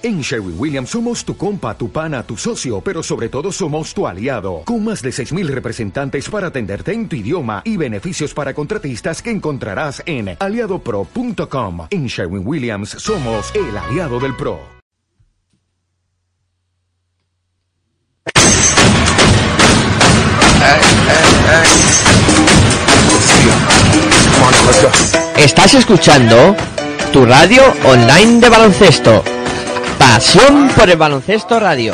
[0.00, 4.06] En Sherwin Williams somos tu compa, tu pana, tu socio, pero sobre todo somos tu
[4.06, 9.20] aliado, con más de 6.000 representantes para atenderte en tu idioma y beneficios para contratistas
[9.20, 11.88] que encontrarás en aliadopro.com.
[11.90, 14.60] En Sherwin Williams somos el aliado del PRO.
[25.36, 26.54] Estás escuchando
[27.12, 29.37] tu radio online de baloncesto.
[29.98, 31.92] Pasión por el baloncesto radio.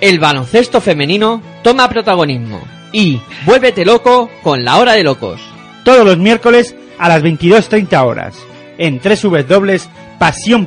[0.00, 2.60] El baloncesto femenino toma protagonismo
[2.92, 5.40] y vuélvete loco con la hora de locos.
[5.84, 8.36] Todos los miércoles a las 22.30 horas
[8.78, 9.00] en
[10.18, 10.66] pasión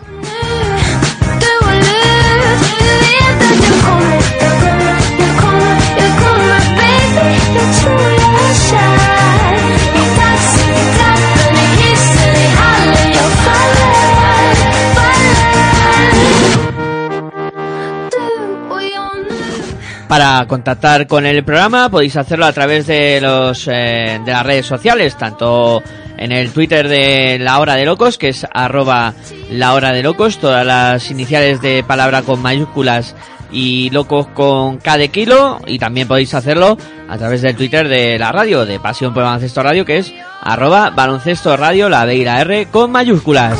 [20.21, 24.67] Para contactar con el programa podéis hacerlo a través de los eh, de las redes
[24.67, 25.81] sociales, tanto
[26.15, 29.15] en el Twitter de La Hora de Locos, que es arroba
[29.49, 33.15] La Hora de Locos, todas las iniciales de palabra con mayúsculas
[33.51, 36.77] y locos con K de kilo, y también podéis hacerlo
[37.09, 40.91] a través del Twitter de la radio, de Pasión por Baloncesto Radio, que es arroba
[40.91, 43.57] baloncesto radio, la B y la R con mayúsculas.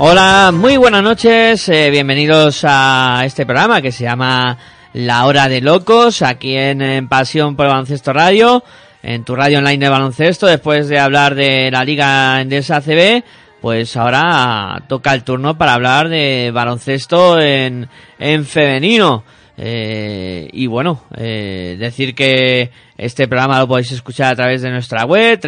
[0.00, 4.56] Hola, muy buenas noches, eh, bienvenidos a este programa que se llama
[4.92, 8.62] La Hora de Locos, aquí en, Pasión por Baloncesto Radio,
[9.02, 13.24] en tu radio online de baloncesto, después de hablar de la Liga Endesa CB,
[13.60, 17.88] pues ahora toca el turno para hablar de baloncesto en,
[18.20, 19.24] en femenino.
[19.60, 25.04] Eh, y bueno, eh, decir que este programa lo podéis escuchar a través de nuestra
[25.04, 25.40] web,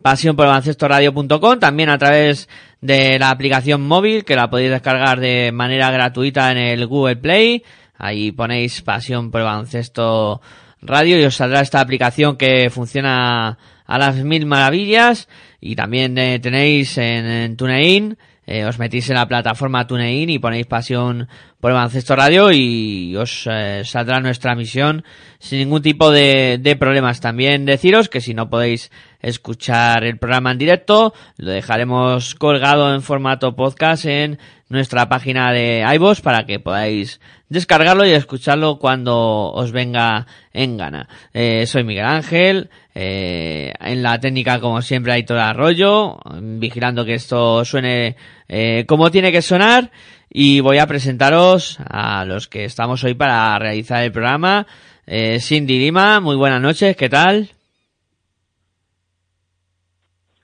[0.00, 2.48] www.pasionporbaloncestoradio.com, también a través
[2.80, 7.62] de la aplicación móvil que la podéis descargar de manera gratuita en el Google Play.
[7.96, 10.40] Ahí ponéis Pasión por Baloncesto
[10.80, 15.28] Radio y os saldrá esta aplicación que funciona a las mil maravillas.
[15.60, 18.16] Y también eh, tenéis en, en TuneIn,
[18.50, 21.28] eh, os metís en la plataforma TuneIn y ponéis Pasión
[21.60, 25.04] por el Baloncesto Radio y os eh, saldrá nuestra misión
[25.38, 27.20] sin ningún tipo de, de problemas.
[27.20, 28.90] También deciros que si no podéis
[29.22, 34.38] escuchar el programa en directo, lo dejaremos colgado en formato podcast en
[34.68, 41.08] nuestra página de iVoox para que podáis descargarlo y escucharlo cuando os venga en gana.
[41.34, 42.70] Eh, soy Miguel Ángel,
[43.02, 48.14] eh, en la técnica como siempre hay todo Arroyo, vigilando que esto suene
[48.46, 49.90] eh, como tiene que sonar
[50.28, 54.66] y voy a presentaros a los que estamos hoy para realizar el programa.
[55.06, 57.48] Eh, Cindy Lima, muy buenas noches, ¿qué tal?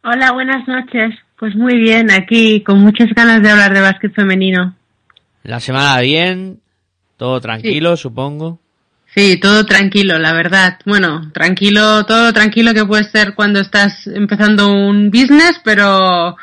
[0.03, 1.15] Hola, buenas noches.
[1.39, 4.75] Pues muy bien, aquí con muchas ganas de hablar de básquet femenino.
[5.43, 6.61] La semana bien,
[7.19, 8.61] todo tranquilo, supongo.
[9.17, 10.79] Sí, todo tranquilo, la verdad.
[10.85, 16.37] Bueno, tranquilo, todo tranquilo que puede ser cuando estás empezando un business, pero,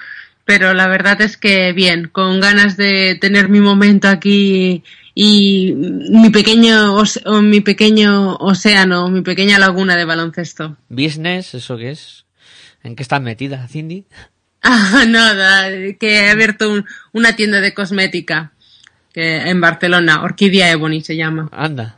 [0.44, 4.84] pero la verdad es que bien, con ganas de tener mi momento aquí
[5.14, 10.76] y mi pequeño, o mi pequeño océano, mi pequeña laguna de baloncesto.
[10.90, 12.26] Business, ¿eso qué es?
[12.84, 14.06] ¿En qué estás metida, Cindy?
[14.66, 15.68] Ah, nada,
[16.00, 18.54] que he abierto un- una tienda de cosmética
[19.14, 21.50] que en Barcelona, Orquídea Ebony se llama.
[21.52, 21.98] Anda.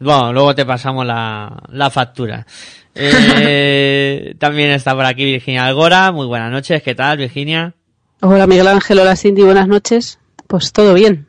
[0.00, 2.46] Bueno, luego te pasamos la, la factura.
[2.92, 6.10] Eh, también está por aquí Virginia Algora.
[6.10, 6.82] Muy buenas noches.
[6.82, 7.72] ¿Qué tal, Virginia?
[8.20, 10.18] Hola Miguel Ángel, hola Cindy, buenas noches.
[10.48, 11.28] Pues todo bien.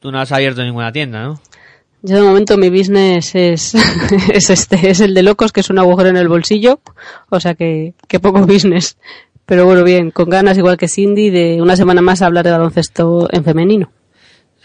[0.00, 1.40] Tú no has abierto ninguna tienda, ¿no?
[2.02, 3.74] Yo de momento mi business es,
[4.32, 6.80] es este, es el de locos, que es un agujero en el bolsillo,
[7.28, 8.96] o sea que, que poco business.
[9.44, 13.28] Pero bueno, bien, con ganas igual que Cindy de una semana más hablar de baloncesto
[13.30, 13.92] en femenino.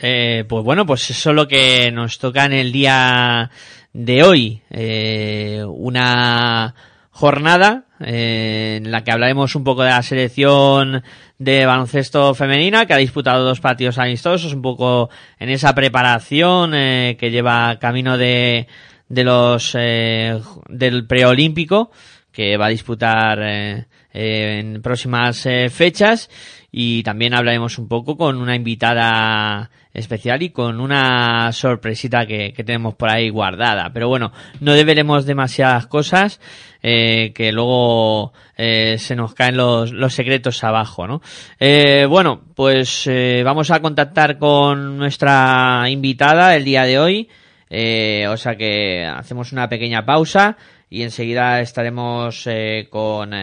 [0.04, 3.52] Eh, pues bueno, pues eso es lo que nos toca en el día
[3.94, 4.62] de hoy.
[4.72, 6.74] Eh, una
[7.12, 11.04] jornada eh, en la que hablaremos un poco de la selección
[11.38, 15.10] de baloncesto femenina que ha disputado dos partidos amistosos, un poco
[15.40, 18.68] en esa preparación eh, que lleva camino de,
[19.08, 21.92] de los eh, del preolímpico
[22.32, 26.30] que va a disputar eh, eh, en próximas eh, fechas
[26.72, 32.64] y también hablaremos un poco con una invitada especial y con una sorpresita que, que
[32.64, 33.92] tenemos por ahí guardada.
[33.94, 34.32] Pero bueno,
[34.62, 36.40] no deberemos demasiadas cosas
[36.82, 41.22] eh, que luego eh, se nos caen los, los secretos abajo, ¿no?
[41.60, 47.30] Eh, bueno, pues eh, vamos a contactar con nuestra invitada el día de hoy.
[47.70, 50.58] Eh, o sea que hacemos una pequeña pausa
[50.90, 53.34] y enseguida estaremos eh, con,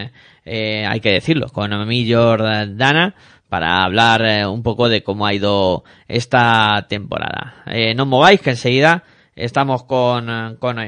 [0.51, 3.13] eh, hay que decirlo, con Noemí Jordana
[3.49, 7.63] para hablar eh, un poco de cómo ha ido esta temporada.
[7.67, 9.03] Eh, no mováis que enseguida
[9.35, 10.79] estamos con, con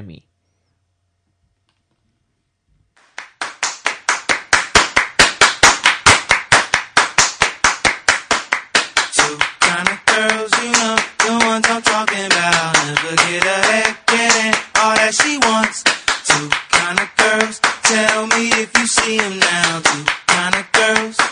[17.91, 19.79] tell me if you see them now.
[19.81, 21.30] Two kind of girls.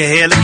[0.00, 0.39] que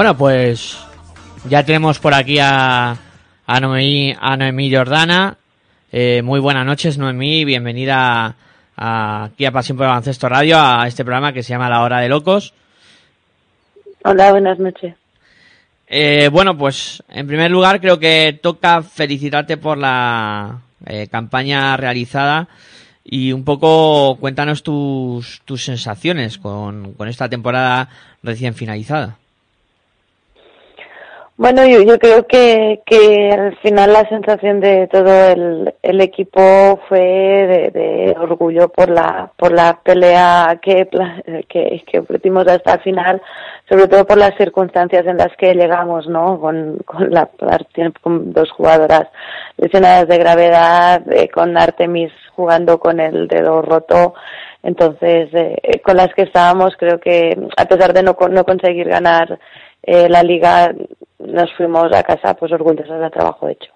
[0.00, 0.78] Bueno, pues
[1.46, 2.96] ya tenemos por aquí a,
[3.46, 5.36] a, Noemí, a Noemí Jordana.
[5.92, 7.44] Eh, muy buenas noches, Noemí.
[7.44, 8.34] Bienvenida
[8.78, 11.82] a- aquí a Pasión por el Baloncesto Radio, a este programa que se llama La
[11.82, 12.54] Hora de Locos.
[14.02, 14.94] Hola, buenas noches.
[15.86, 22.48] Eh, bueno, pues en primer lugar creo que toca felicitarte por la eh, campaña realizada
[23.04, 27.90] y un poco cuéntanos tus, tus sensaciones con, con esta temporada
[28.22, 29.18] recién finalizada.
[31.40, 36.78] Bueno, yo, yo creo que, que al final la sensación de todo el, el equipo
[36.86, 40.86] fue de, orgullo por la por la pelea que,
[41.48, 43.22] que, que ofrecimos hasta el final,
[43.70, 46.38] sobre todo por las circunstancias en las que llegamos, ¿no?
[46.38, 47.30] Con, con la
[48.02, 49.08] con dos jugadoras
[49.56, 54.12] lesionadas de gravedad, eh, con Artemis jugando con el dedo roto.
[54.62, 59.38] Entonces, eh, con las que estábamos, creo que a pesar de no, no conseguir ganar
[59.82, 60.74] eh, la liga,
[61.26, 63.72] nos fuimos a casa pues orgullosos del trabajo hecho.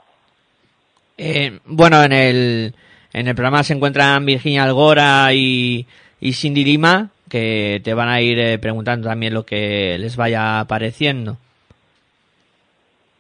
[1.17, 2.75] Eh, bueno, en el,
[3.13, 5.87] en el programa se encuentran Virginia Algora y,
[6.21, 10.61] y Cindy Lima, que te van a ir eh, preguntando también lo que les vaya
[10.61, 11.37] apareciendo.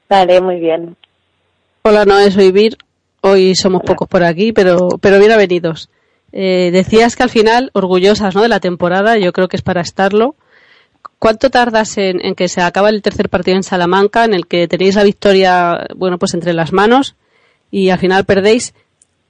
[0.08, 0.96] Vale, muy bien.
[1.82, 2.76] Hola, Noé, soy Vir.
[3.20, 5.88] Hoy somos pocos por aquí, pero, pero bien avenidos.
[6.32, 8.42] Eh, decías que al final, orgullosas ¿no?
[8.42, 10.34] de la temporada, yo creo que es para estarlo.
[11.24, 14.68] ¿Cuánto tardas en, en que se acaba el tercer partido en Salamanca, en el que
[14.68, 17.14] tenéis la victoria, bueno, pues entre las manos
[17.70, 18.74] y al final perdéis?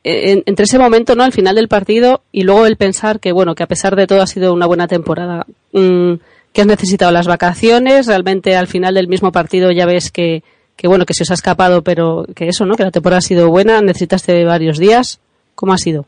[0.03, 1.23] Eh, en- entre ese momento, ¿no?
[1.23, 4.23] Al final del partido y luego el pensar que, bueno, que a pesar de todo
[4.23, 5.47] ha sido una buena temporada.
[5.73, 6.15] Mm,
[6.53, 10.43] que has necesitado las vacaciones, realmente al final del mismo partido ya ves que,
[10.77, 12.75] que bueno, que se os ha escapado, pero que eso, ¿no?
[12.75, 15.21] Que la temporada ha sido buena, necesitaste varios días.
[15.55, 16.07] ¿Cómo ha sido?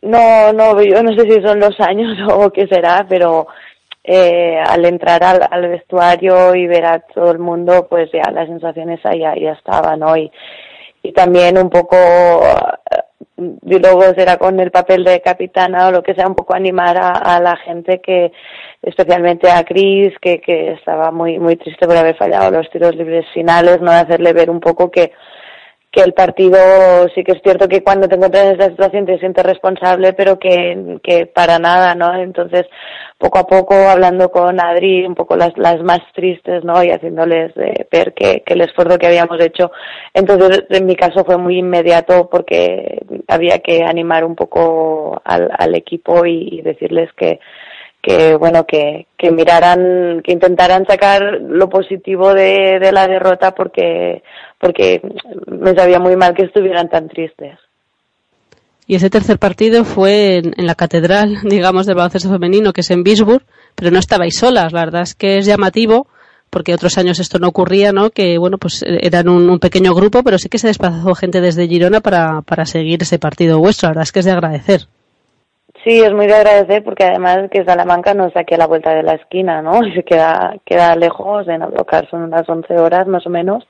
[0.00, 3.46] No, no, yo no sé si son los años o qué será, pero
[4.02, 8.48] eh, al entrar al, al vestuario y ver a todo el mundo, pues ya las
[8.48, 10.16] sensaciones ahí ya, estaban, ¿no?
[10.16, 10.30] Y,
[11.14, 16.14] también un poco, eh, y luego será con el papel de capitana o lo que
[16.14, 18.32] sea, un poco animar a, a la gente que,
[18.82, 23.26] especialmente a Chris, que, que estaba muy, muy triste por haber fallado los tiros libres
[23.32, 23.90] finales, ¿no?
[23.90, 25.12] Hacerle ver un poco que,
[25.90, 26.56] que el partido
[27.14, 30.38] sí que es cierto que cuando te encuentras en esta situación te sientes responsable, pero
[30.38, 32.14] que, que para nada, ¿no?
[32.14, 32.66] Entonces,
[33.18, 36.82] poco a poco, hablando con Adri, un poco las, las más tristes, ¿no?
[36.84, 39.72] Y haciéndoles eh, ver que, que el esfuerzo que habíamos hecho.
[40.14, 45.74] Entonces, en mi caso fue muy inmediato porque había que animar un poco al, al
[45.74, 47.40] equipo y, y decirles que,
[48.02, 54.22] que bueno que, que miraran que intentaran sacar lo positivo de, de la derrota porque
[54.58, 55.00] porque
[55.46, 57.58] me sabía muy mal que estuvieran tan tristes
[58.86, 62.90] Y ese tercer partido fue en, en la catedral, digamos, del baloncesto femenino, que es
[62.90, 63.42] en Bisburg,
[63.74, 64.72] pero no estabais solas.
[64.72, 66.08] La verdad es que es llamativo,
[66.50, 68.10] porque otros años esto no ocurría, ¿no?
[68.10, 71.68] Que, bueno, pues eh, eran un, pequeño grupo, pero sí que se desplazó gente desde
[71.68, 73.86] Girona para, para seguir ese partido vuestro.
[73.86, 74.88] La verdad es que es de agradecer.
[75.84, 78.94] Sí, es muy de agradecer porque además que Salamanca no está aquí a la vuelta
[78.94, 79.80] de la esquina, ¿no?
[79.94, 83.66] Se queda, queda lejos, en Ablocar son unas 11 horas más o menos,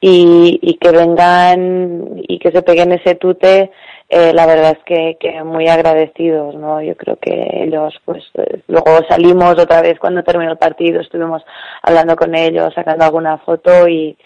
[0.00, 3.72] y, y que vengan y que se peguen ese tute,
[4.08, 6.82] eh, la verdad es que, que muy agradecidos, ¿no?
[6.82, 8.24] Yo creo que ellos, pues,
[8.66, 11.44] luego salimos otra vez cuando terminó el partido, estuvimos
[11.82, 14.16] hablando con ellos, sacando alguna foto y,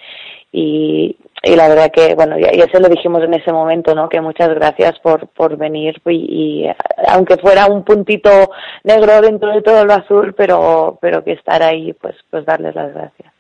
[0.52, 4.09] y, y la verdad que, bueno, ya, ya se lo dijimos en ese momento, ¿no?
[4.09, 6.75] Que muchas gracias por, por venir y, y
[7.09, 8.51] aunque fuera un puntito
[8.83, 12.93] negro dentro de todo lo azul, pero, pero que estar ahí, pues, pues darles las
[12.93, 13.33] gracias.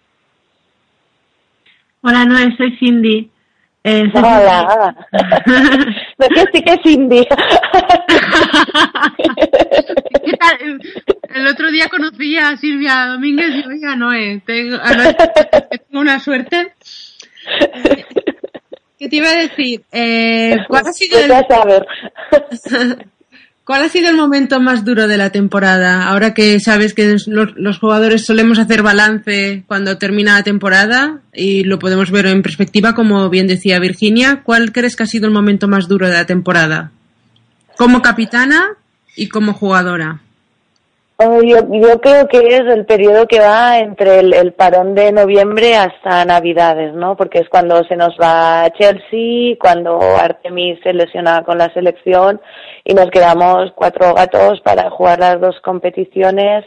[2.02, 3.30] Hola, Noé, soy Cindy.
[3.82, 4.94] Eh, soy Hola.
[6.16, 7.26] No, que sí que es Cindy.
[10.24, 10.80] ¿Qué tal?
[11.34, 16.20] El otro día conocí a Silvia Domínguez y oiga, Noé, tengo, a Noé, tengo una
[16.20, 16.72] suerte.
[18.98, 19.82] ¿Qué te iba a decir?
[19.92, 21.86] Eh, ¿cuál, ha sido Vete a el, saber.
[23.64, 26.08] ¿Cuál ha sido el momento más duro de la temporada?
[26.08, 31.64] Ahora que sabes que los, los jugadores solemos hacer balance cuando termina la temporada y
[31.64, 35.32] lo podemos ver en perspectiva, como bien decía Virginia, ¿cuál crees que ha sido el
[35.32, 36.92] momento más duro de la temporada?
[37.76, 38.76] Como capitana
[39.16, 40.20] y como jugadora.
[41.16, 41.40] Yo,
[41.70, 46.24] yo creo que es el periodo que va entre el, el parón de noviembre hasta
[46.24, 47.16] Navidades, ¿no?
[47.16, 52.40] Porque es cuando se nos va Chelsea, cuando Artemis se lesiona con la selección
[52.84, 56.64] y nos quedamos cuatro gatos para jugar las dos competiciones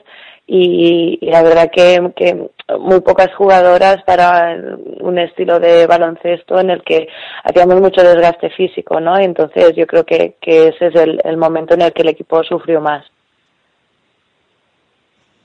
[0.47, 2.49] y, y la verdad que, que
[2.79, 4.57] muy pocas jugadoras para
[5.01, 7.09] un estilo de baloncesto en el que
[7.43, 9.17] hacíamos mucho desgaste físico, ¿no?
[9.19, 12.41] Entonces yo creo que, que ese es el, el momento en el que el equipo
[12.45, 13.03] sufrió más.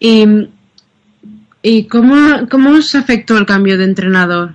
[0.05, 0.49] Y
[1.63, 4.55] ¿Y cómo, cómo os afectó el cambio de entrenador?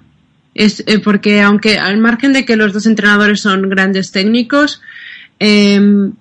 [0.54, 4.82] Es eh, porque aunque al margen de que los dos entrenadores son grandes técnicos,
[5.40, 6.12] em,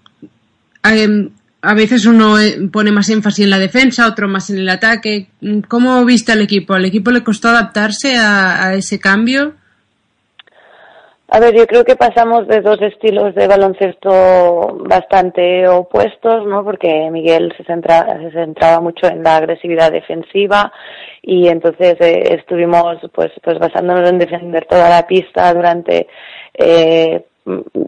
[1.63, 5.29] a veces uno eh, pone más énfasis en la defensa, otro más en el ataque.
[5.67, 6.75] ¿Cómo viste al equipo?
[6.75, 9.57] ¿Al equipo le costó adaptarse a ese cambio?
[11.29, 16.63] A ver, yo creo que pasamos de dos estilos de baloncesto bastante opuestos, ¿no?
[16.63, 20.73] Porque Miguel se, centra, se centraba mucho en la agresividad defensiva
[21.23, 26.07] y entonces eh, estuvimos pues pues basándonos en defender toda la pista durante
[26.55, 27.25] eh,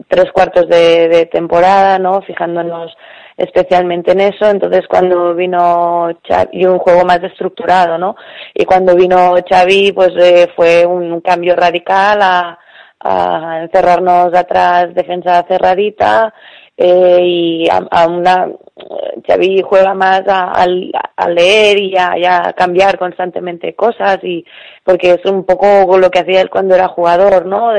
[0.09, 2.21] tres cuartos de, temporada, ¿no?
[2.23, 2.93] Fijándonos
[3.37, 4.49] especialmente en eso.
[4.49, 8.17] Entonces, cuando vino Xavi, y un juego más estructurado, ¿no?
[8.53, 12.59] Y cuando vino Xavi, pues eh, fue un cambio radical a,
[12.99, 16.33] a encerrarnos atrás, defensa cerradita,
[16.75, 18.47] eh, y a, a una
[19.27, 22.13] Xavi juega más a, al- a leer y a,
[22.47, 24.45] a cambiar constantemente cosas y
[24.83, 27.71] porque es un poco lo que hacía él cuando era jugador, ¿no?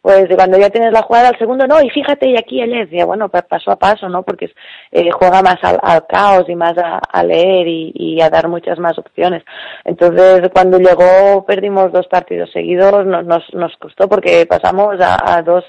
[0.00, 2.70] Pues de cuando ya tienes la jugada al segundo, no, y fíjate, y aquí él
[2.70, 4.22] decía, bueno, pa- paso a paso, ¿no?
[4.22, 4.50] Porque
[4.92, 8.48] eh, juega más al, al caos y más a, a leer y, y a dar
[8.48, 9.42] muchas más opciones.
[9.84, 15.42] Entonces, cuando llegó, perdimos dos partidos seguidos, no- nos, nos costó porque pasamos a, a
[15.42, 15.64] dos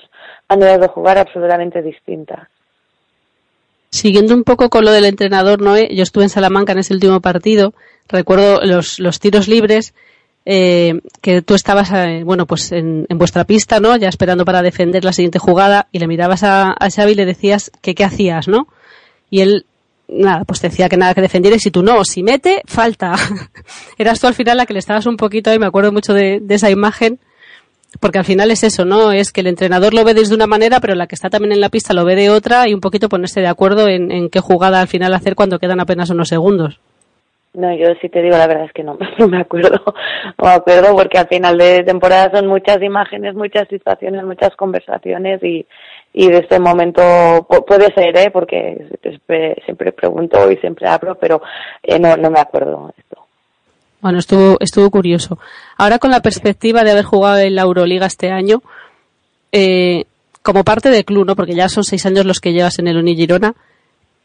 [0.47, 2.47] maneras de jugar absolutamente distintas.
[3.91, 7.21] Siguiendo un poco con lo del entrenador, Noé, yo estuve en Salamanca en ese último
[7.21, 7.73] partido,
[8.07, 9.93] recuerdo los, los tiros libres,
[10.45, 13.95] eh, que tú estabas, eh, bueno, pues en, vuestra pista, ¿no?
[13.97, 17.71] Ya esperando para defender la siguiente jugada y le mirabas a, Xavi y le decías
[17.81, 18.67] que qué hacías, ¿no?
[19.29, 19.65] Y él,
[20.07, 23.13] nada, pues decía que nada que defendieras y tú no, si mete, falta.
[23.97, 26.39] Eras tú al final la que le estabas un poquito ahí, me acuerdo mucho de,
[26.41, 27.19] de esa imagen,
[27.99, 29.11] porque al final es eso, ¿no?
[29.11, 31.61] Es que el entrenador lo ve desde una manera, pero la que está también en
[31.61, 34.81] la pista lo ve de otra y un poquito ponerse de acuerdo en, qué jugada
[34.81, 36.79] al final hacer cuando quedan apenas unos segundos.
[37.55, 39.81] No, yo sí te digo la verdad es que no, no me acuerdo,
[40.37, 45.43] no me acuerdo porque al final de temporada son muchas imágenes, muchas situaciones, muchas conversaciones
[45.43, 45.65] y,
[46.13, 48.29] y de este momento pu- puede ser, ¿eh?
[48.31, 51.41] Porque siempre, siempre pregunto y siempre hablo, pero
[51.81, 52.93] eh, no, no me acuerdo.
[54.01, 55.39] Bueno, estuvo, estuvo curioso.
[55.77, 58.61] Ahora con la perspectiva de haber jugado en la Euroliga este año,
[59.51, 60.05] eh,
[60.41, 61.35] como parte del club, ¿no?
[61.35, 63.55] Porque ya son seis años los que llevas en el Uni Girona.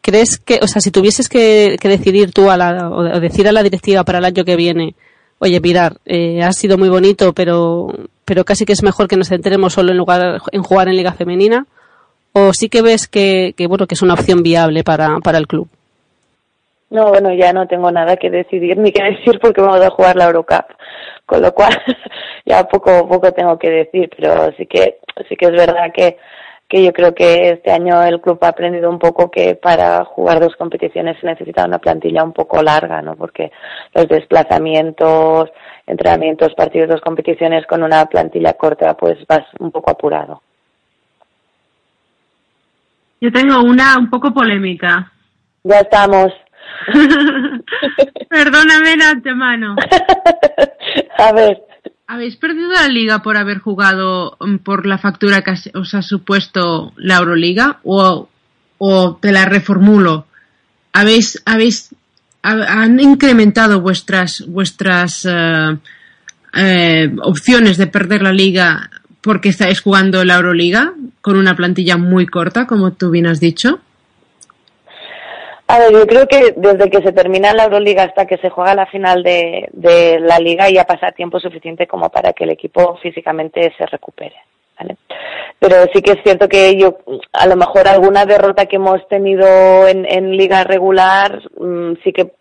[0.01, 3.53] ¿Crees que, o sea, si tuvieses que, que decidir tú a la, o decir a
[3.53, 4.95] la directiva para el año que viene,
[5.39, 7.89] oye, mirar, eh, ha sido muy bonito, pero,
[8.25, 11.15] pero casi que es mejor que nos centremos solo en lugar, en jugar en Liga
[11.15, 11.67] Femenina?
[12.33, 15.47] ¿O sí que ves que, que bueno, que es una opción viable para, para el
[15.47, 15.69] club?
[16.91, 20.17] No, bueno, ya no tengo nada que decidir ni que decir porque vamos a jugar
[20.17, 20.67] la Eurocup,
[21.27, 21.73] con lo cual
[22.45, 26.19] ya poco poco tengo que decir, pero sí que sí que es verdad que
[26.69, 30.41] que yo creo que este año el club ha aprendido un poco que para jugar
[30.41, 33.17] dos competiciones se necesita una plantilla un poco larga, ¿no?
[33.17, 33.53] Porque
[33.95, 35.51] los desplazamientos,
[35.87, 40.43] entrenamientos, partidos, dos competiciones con una plantilla corta, pues vas un poco apurado.
[43.21, 45.13] Yo tengo una un poco polémica.
[45.63, 46.33] Ya estamos.
[48.29, 49.77] Perdóname de antemano.
[51.19, 51.59] a ver.
[52.07, 56.93] ¿Habéis perdido la liga por haber jugado mm, por la factura que os ha supuesto
[56.97, 57.79] la Euroliga?
[57.83, 58.29] ¿O,
[58.79, 60.27] o te la reformulo?
[60.93, 61.95] ¿Habéis, habéis,
[62.43, 65.77] ha- han incrementado vuestras, vuestras eh,
[66.55, 68.91] eh, opciones de perder la liga
[69.23, 70.93] porque estáis jugando la Euroliga
[71.23, 73.81] con una plantilla muy corta, como tú bien has dicho?
[75.67, 78.75] A ver, yo creo que desde que se termina la Euroliga hasta que se juega
[78.75, 82.99] la final de, de la liga ya pasa tiempo suficiente como para que el equipo
[83.03, 84.37] físicamente se recupere.
[84.79, 84.97] ¿vale?
[85.59, 86.99] Pero sí que es cierto que yo,
[87.33, 92.33] a lo mejor alguna derrota que hemos tenido en, en liga regular, mm, sí que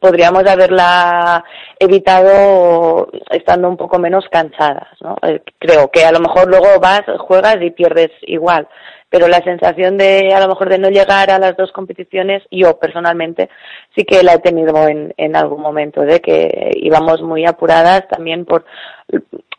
[0.00, 1.44] podríamos haberla
[1.78, 5.16] evitado estando un poco menos cansadas, ¿no?
[5.22, 8.66] Eh, Creo que a lo mejor luego vas, juegas y pierdes igual
[9.10, 12.78] pero la sensación de a lo mejor de no llegar a las dos competiciones yo
[12.78, 13.50] personalmente
[13.94, 18.44] sí que la he tenido en, en algún momento de que íbamos muy apuradas también
[18.44, 18.64] por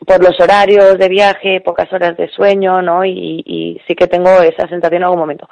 [0.06, 4.30] por los horarios de viaje pocas horas de sueño no y, y sí que tengo
[4.42, 5.48] esa sensación en algún momento.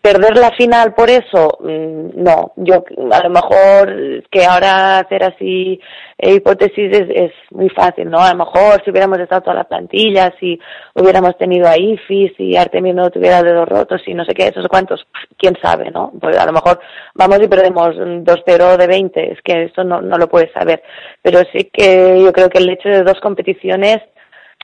[0.00, 2.52] Perder la final por eso mm, no.
[2.56, 5.78] Yo a lo mejor que ahora hacer así
[6.18, 10.32] eh, hipótesis es, muy fácil no a lo mejor si hubiéramos estado toda la plantilla
[10.40, 10.58] si
[10.94, 14.66] hubiéramos tenido a IFI si Artemio no tuviera dedos rotos y no sé qué esos
[14.68, 16.80] cuantos quién sabe no pues a lo mejor
[17.14, 20.82] vamos y perdemos mm, 2-0 de 20 es que esto no, no lo puedes saber.
[21.22, 24.02] Pero sí que yo creo que el hecho de dos competiciones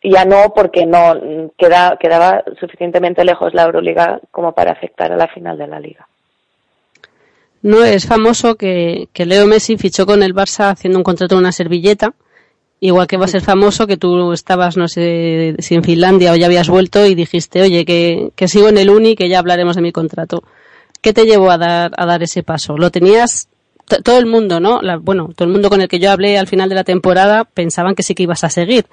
[0.02, 5.28] ya no porque no queda, quedaba suficientemente lejos la Euroliga como para afectar a la
[5.28, 6.06] final de la liga.
[7.62, 11.52] No, es famoso que, Leo Messi fichó con el Barça haciendo un contrato en una
[11.52, 12.14] servilleta.
[12.80, 16.36] Igual que va a ser famoso que tú estabas, no sé si en Finlandia o
[16.36, 19.74] ya habías vuelto y dijiste, oye, que, que sigo en el Uni, que ya hablaremos
[19.74, 20.44] de mi contrato.
[21.00, 22.78] ¿Qué te llevó a dar, a dar ese paso?
[22.78, 23.48] ¿Lo tenías
[23.88, 24.80] todo el mundo, no?
[24.82, 27.44] La- bueno, todo el mundo con el que yo hablé al final de la temporada
[27.44, 28.84] pensaban que sí que ibas a seguir.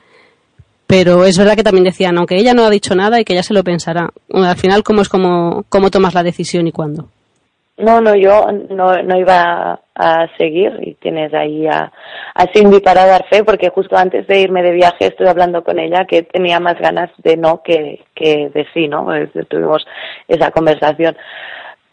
[0.88, 3.42] Pero es verdad que también decían, aunque ella no ha dicho nada y que ella
[3.44, 4.10] se lo pensará.
[4.32, 7.10] Al final, ¿cómo es como, cómo tomas la decisión y cuándo?
[7.78, 11.92] No, no, yo no, no iba a seguir y tienes ahí a,
[12.34, 15.78] a Cindy para dar fe porque justo antes de irme de viaje estuve hablando con
[15.80, 19.08] ella que tenía más ganas de no que, que de sí, ¿no?
[19.50, 19.86] Tuvimos
[20.30, 21.18] esa conversación.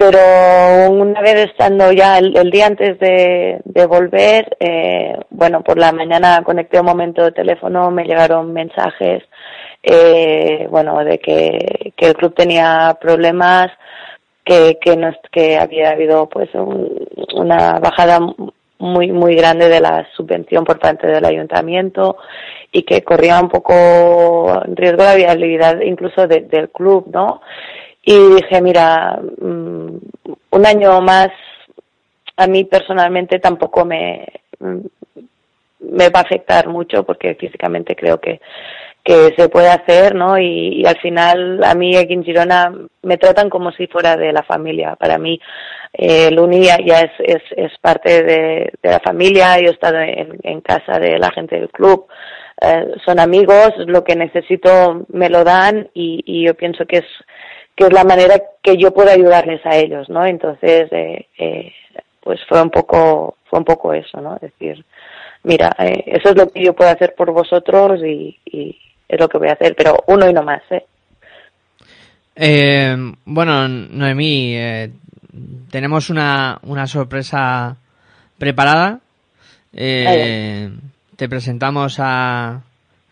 [0.02, 5.78] Pero una vez estando ya el, el día antes de, de volver, eh, bueno, por
[5.78, 9.22] la mañana conecté un momento de teléfono, me llegaron mensajes,
[9.80, 13.68] eh, bueno, de que, que el club tenía problemas,
[14.44, 18.18] que, que, no, que había habido pues un- una bajada
[18.78, 22.16] muy muy grande de la subvención por parte del ayuntamiento
[22.72, 27.40] y que corría un poco riesgo la viabilidad incluso de- del club, ¿no?
[28.02, 29.96] Y dije, mira, mm,
[30.50, 31.28] un año más
[32.36, 34.26] a mí personalmente tampoco me
[34.58, 34.80] mm,
[35.90, 38.40] me va a afectar mucho porque físicamente creo que
[39.04, 40.38] que se puede hacer, ¿no?
[40.38, 44.44] Y, al final a mí aquí en Girona me tratan como si fuera de la
[44.44, 44.94] familia.
[44.96, 45.40] Para mí
[45.92, 50.60] eh, el ya, es, es, es parte de, la familia, yo he estado en, en
[50.60, 52.06] casa de la gente del club,
[52.60, 57.06] eh, son amigos, lo que necesito me lo dan y, y yo pienso que es
[57.82, 60.24] que es la manera que yo puedo ayudarles a ellos, ¿no?
[60.24, 61.72] Entonces, eh, eh,
[62.20, 64.36] pues fue un poco fue un poco eso, ¿no?
[64.36, 64.84] Es decir,
[65.42, 69.28] mira, eh, eso es lo que yo puedo hacer por vosotros y, y es lo
[69.28, 70.86] que voy a hacer, pero uno y no más, ¿eh?
[72.36, 74.56] Eh, bueno, Noemí,
[75.70, 77.76] tenemos una, una sorpresa
[78.38, 79.00] preparada.
[79.74, 80.70] Eh,
[81.16, 82.62] te presentamos a,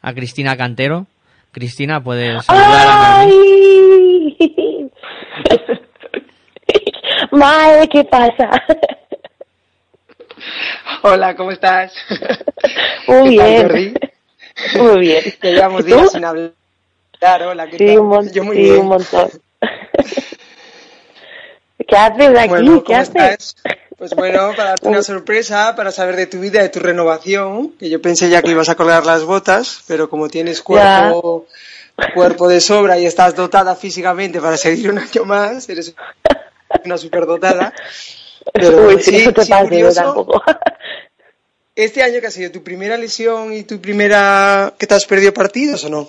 [0.00, 1.06] a Cristina Cantero.
[1.52, 4.09] Cristina, puedes saludar a Noemí.
[7.32, 8.50] Madre, ¿qué pasa?
[11.02, 11.92] Hola, ¿cómo estás?
[13.06, 13.56] Muy ¿Qué tal, bien.
[13.56, 13.94] Jordi?
[14.72, 15.22] Muy bien.
[15.40, 16.52] Que llevamos días sin hablar.
[17.46, 17.98] Hola, ¿qué Sí, tal?
[17.98, 18.78] un, Yo muy sí, bien.
[18.78, 19.30] un montón.
[21.86, 22.48] ¿Qué haces aquí?
[22.48, 23.08] Bueno, ¿Qué ¿cómo haces?
[23.12, 23.56] estás?
[23.96, 27.90] Pues bueno, para darte una sorpresa, para saber de tu vida, de tu renovación, que
[27.90, 31.46] yo pensé ya que ibas a colgar las botas, pero como tienes cuerpo,
[32.14, 35.94] cuerpo de sobra y estás dotada físicamente para seguir un año más, eres
[36.84, 37.72] una superdotada.
[38.52, 40.42] Pero Uy, sí, no te sí, yo tampoco.
[41.74, 45.32] Este año que ha sido tu primera lesión y tu primera que te has perdido
[45.32, 46.08] partidos o no?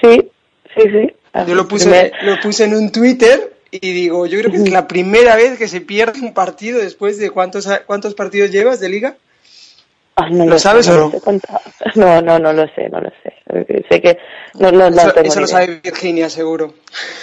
[0.00, 0.30] Sí,
[0.74, 1.14] sí, sí.
[1.46, 4.70] Yo lo puse, Primer- lo puse en un Twitter y digo, yo creo que es
[4.70, 8.88] la primera vez que se pierde un partido después de cuántos cuántos partidos llevas de
[8.88, 9.16] liga.
[10.22, 11.40] Ah, no ¿Lo sabes no o no?
[11.94, 13.84] No, no, no lo sé, no lo sé.
[13.88, 14.18] Sé que
[14.54, 16.74] no, no, no eso tengo eso lo sabe Virginia, seguro.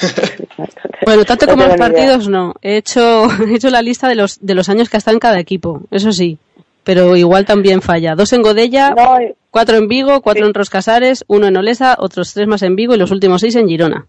[1.05, 1.87] Bueno, tanto No como los idea.
[1.87, 2.53] partidos no.
[2.61, 5.19] He hecho, he hecho la lista de los, de los años que ha estado en
[5.19, 6.37] cada equipo, eso sí.
[6.83, 8.15] Pero igual también falla.
[8.15, 9.17] Dos en Godella, No,
[9.51, 12.97] cuatro en Vigo, cuatro en Roscasares, uno en Olesa, otros tres más en Vigo y
[12.97, 14.05] los últimos seis en Girona.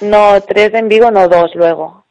[0.00, 2.04] no, tres en Vigo, no dos luego.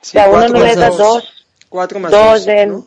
[0.00, 0.98] Sí, o sea, uno en Olesa, dos.
[0.98, 1.30] dos,
[1.68, 2.84] Cuatro más dos dos, en...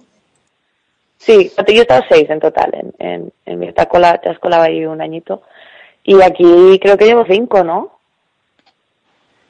[1.17, 4.63] Sí, yo he estado seis en total en, en, en mi tacola, te has colado
[4.63, 5.41] ahí un añito.
[6.03, 7.91] Y aquí creo que llevo cinco, ¿no?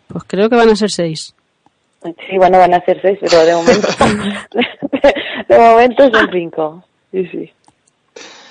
[0.07, 1.35] Pues creo que van a ser seis.
[2.01, 3.87] Sí, bueno, van a ser seis, pero de momento,
[5.47, 6.83] de, momento son cinco.
[7.11, 7.53] Sí, sí.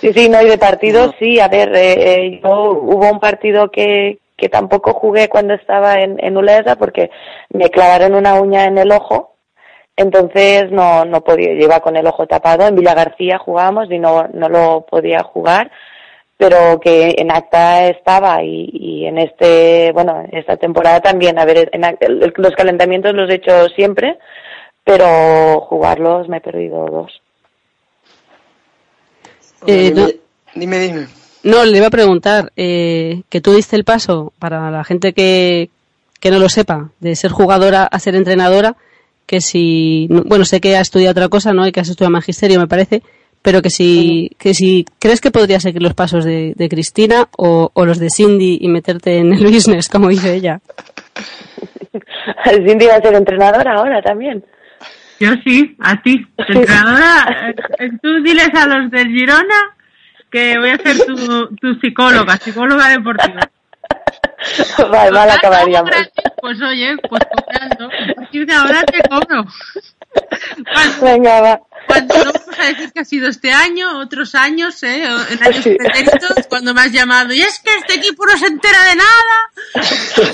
[0.01, 3.71] Sí, sí, no, y de partidos, sí, a ver, eh, eh, yo hubo un partido
[3.71, 7.11] que, que tampoco jugué cuando estaba en, en Ulesa porque
[7.51, 9.36] me clavaron una uña en el ojo,
[9.97, 13.99] entonces no, no podía, yo iba con el ojo tapado, en Villa García jugábamos y
[13.99, 15.71] no, no lo podía jugar,
[16.37, 21.71] pero que en acta estaba y, y en este, bueno, esta temporada también, a ver,
[21.73, 24.19] en acta- el- los calentamientos los he hecho siempre,
[24.85, 27.23] pero jugarlos me he perdido dos.
[29.67, 30.09] Eh, no-
[30.55, 31.07] dime, dime.
[31.43, 35.71] No, le iba a preguntar, eh, que tú diste el paso para la gente que,
[36.21, 38.77] que no lo sepa, de ser jugadora a ser entrenadora,
[39.27, 41.67] que si, no- bueno, sé que has estudiado otra cosa, ¿no?
[41.67, 43.03] Y que has estudiado magisterio, me parece,
[43.43, 47.71] pero que si, que si crees que podrías seguir los pasos de, de Cristina o,
[47.73, 50.61] o los de Cindy y meterte en el business, como dice ella.
[52.67, 54.45] Cindy va a ser entrenadora ahora también.
[55.19, 56.27] Yo sí, a ti.
[56.37, 59.75] Entrenadora, eh, tú diles a los del Girona
[60.31, 63.49] que voy a ser tu, tu psicóloga, psicóloga deportiva.
[64.91, 65.91] Vale, mal acabaríamos.
[66.41, 67.87] Pues oye, pues cobrando.
[67.87, 69.47] A partir de ahora te cobro.
[71.03, 71.61] Venga, va.
[71.87, 75.05] Cuando no vamos a decir que ha sido este año, otros años, ¿eh?
[75.05, 75.77] En años Sí.
[76.49, 77.33] cuando me has llamado.
[77.33, 79.87] Y es que este equipo no se entera de nada.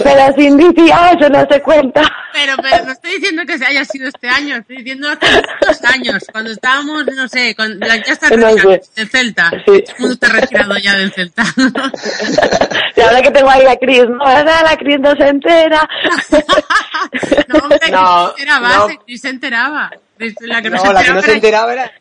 [0.02, 2.02] Pero sin eso no se cuenta.
[2.32, 5.26] Pero, pero no estoy diciendo que se haya sido este año, estoy diciendo hace
[5.60, 9.50] muchos años, cuando estábamos, no sé, cuando, ya estás No retirado del Celta.
[9.66, 9.84] Sí.
[9.86, 11.44] El mundo está retirado ya del Celta.
[12.94, 14.18] Y ahora que tengo ahí a Cris, no.
[14.18, 15.88] La Cris no se entera.
[17.48, 18.88] No, hombre, que No, se enteraba, no.
[19.16, 19.90] se- enteraba.
[20.40, 21.92] La que no, No, se la que enteraba no se era- enteraba era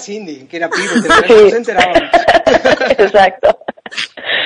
[0.00, 1.44] Cindy, que era pibe, pero Sí.
[1.44, 1.92] no se enteraba.
[2.98, 3.58] Exacto.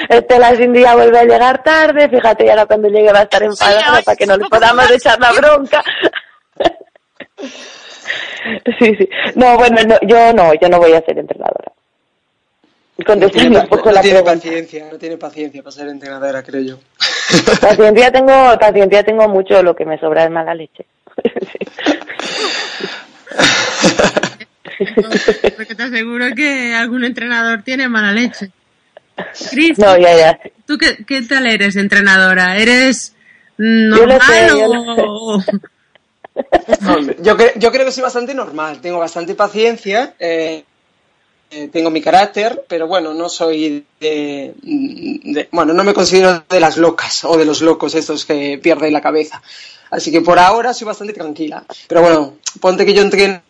[0.09, 3.23] Este, la Cindy ya vuelve a llegar tarde, fíjate, y ahora cuando llegue va a
[3.23, 4.91] estar enfadada ay, para que no le podamos más.
[4.91, 5.83] echar la bronca.
[8.79, 9.09] Sí, sí.
[9.35, 11.73] No, bueno, no, yo no, yo no voy a ser entrenadora.
[12.99, 14.45] No Contestando tiene, un poco no la tiene pregunta.
[14.47, 16.79] paciencia, no tiene paciencia para ser entrenadora, creo yo.
[17.61, 20.87] Paciencia tengo, paciencia tengo mucho, lo que me sobra es mala leche.
[25.57, 28.51] Porque te aseguro que algún entrenador tiene mala leche.
[29.51, 30.39] Cris, No, ya, ya.
[30.67, 32.57] ¿tú qué, qué tal eres entrenadora?
[32.57, 33.15] ¿Eres
[33.59, 35.43] Yo normal sé, yo o...?
[36.89, 40.63] Hombre, yo, cre- yo creo que soy bastante normal, tengo bastante paciencia, eh,
[41.51, 46.77] eh, tengo mi carácter, pero bueno, no soy de, Bueno, no me considero de las
[46.77, 49.43] locas o de los locos estos que pierden la cabeza.
[49.91, 51.65] Así que por ahora soy bastante tranquila.
[51.87, 53.41] Pero bueno, ponte que yo entreno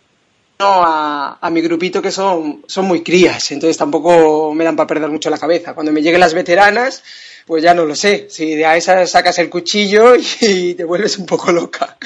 [0.60, 5.10] a, a mi grupito que son, son muy crías, entonces tampoco me dan para perder
[5.10, 5.74] mucho la cabeza.
[5.74, 7.02] Cuando me lleguen las veteranas,
[7.46, 8.28] pues ya no lo sé.
[8.30, 11.96] Si de a esas sacas el cuchillo y te vuelves un poco loca.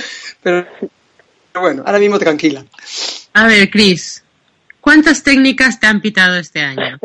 [0.42, 0.66] Pero,
[1.52, 2.64] pero bueno, ahora mismo tranquila.
[3.35, 4.21] A ver, Cris,
[4.83, 6.99] ¿cuántas técnicas te han pitado este año?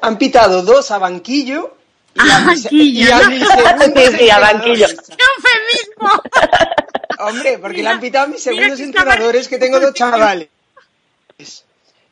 [0.00, 1.76] Han pitado dos a banquillo
[2.14, 3.30] y a banquillo, y a ¿no?
[3.30, 4.86] mi segundo Sí, sí, a banquillo.
[4.86, 6.22] ¡Qué eufemismo!
[7.18, 10.48] Hombre, porque le Mira, han pitado a mis segundos entrenadores que tengo dos chavales.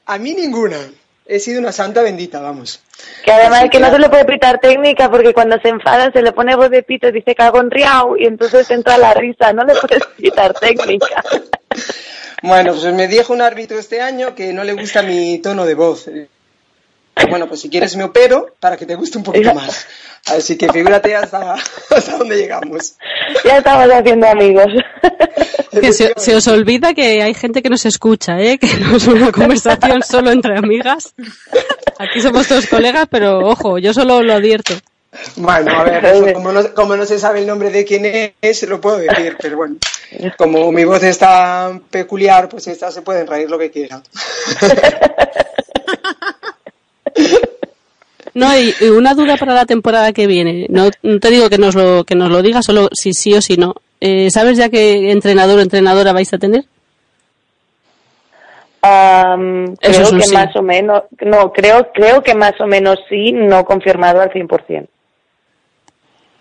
[0.07, 0.77] A mí ninguna.
[1.27, 2.81] He sido una santa bendita, vamos.
[3.25, 5.69] Que además Así es que que- no se le puede pitar técnica porque cuando se
[5.71, 8.99] enfada se le pone voz de pito y dice cago en riau y entonces entra
[8.99, 11.25] la risa, no le puedes pitar técnica.
[12.47, 15.75] Bueno, pues me dijo un árbitro este año que no le gusta mi tono de
[15.75, 16.11] voz.
[17.31, 19.87] Bueno, pues si quieres me opero para que te guste un poquito más.
[20.27, 22.97] Así que figúrate hasta, hasta dónde llegamos.
[23.47, 24.67] Ya estamos haciendo amigos.
[25.81, 28.59] Que se, se os olvida que hay gente que nos escucha, ¿eh?
[28.59, 31.13] que no es una conversación solo entre amigas.
[31.99, 34.75] Aquí somos todos colegas, pero ojo, yo solo lo advierto.
[35.35, 38.63] Bueno, a ver, eso, como, no, como no se sabe el nombre de quién es,
[38.69, 39.77] lo puedo decir, pero bueno,
[40.37, 44.03] como mi voz es tan peculiar, pues esta se pueden reír lo que quieran.
[48.35, 50.67] No, y, y una duda para la temporada que viene.
[50.69, 53.41] No, no te digo que nos lo que nos lo digas, solo si sí o
[53.41, 53.77] si no.
[54.01, 56.65] Eh, ¿Sabes ya qué entrenador o entrenadora vais a tener?
[58.83, 60.35] Eso creo es un que sí.
[60.35, 64.87] más o menos, no, creo, creo que más o menos sí, no confirmado al 100%.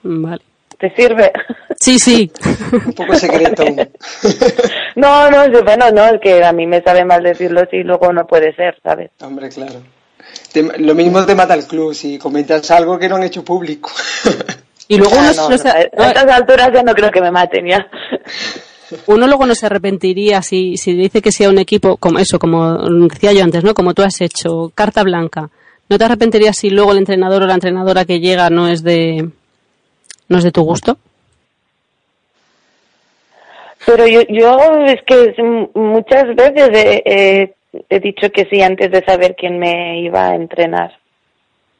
[0.04, 0.42] Vale.
[0.84, 1.32] ¿Te sirve?
[1.80, 2.30] Sí, sí.
[2.86, 3.64] Un poco secreto.
[4.96, 8.28] No, no, bueno, no, es que a mí me sabe mal decirlo si luego no
[8.28, 9.10] puede ser, ¿sabes?
[9.22, 9.82] Hombre, claro.
[10.52, 13.90] Te- lo mismo te mata el club si comentas algo que no han hecho público.
[14.90, 17.10] Y luego Ah, uno, no, no no, se- a a estas alturas ya no creo
[17.10, 17.88] que me maten ya.
[19.08, 22.78] uno luego no se arrepentiría si, si dice que sea un equipo como eso, como
[23.08, 23.74] decía yo antes, ¿no?
[23.74, 25.50] Como tú has hecho, carta blanca.
[25.90, 29.30] ¿No te arrepentirías si luego el entrenador o la entrenadora que llega no es de
[30.30, 30.98] no es de tu gusto?
[33.86, 35.36] Pero yo, yo es que
[35.74, 37.54] muchas veces he,
[37.90, 40.94] he- dicho que sí antes de saber quién me iba a entrenar.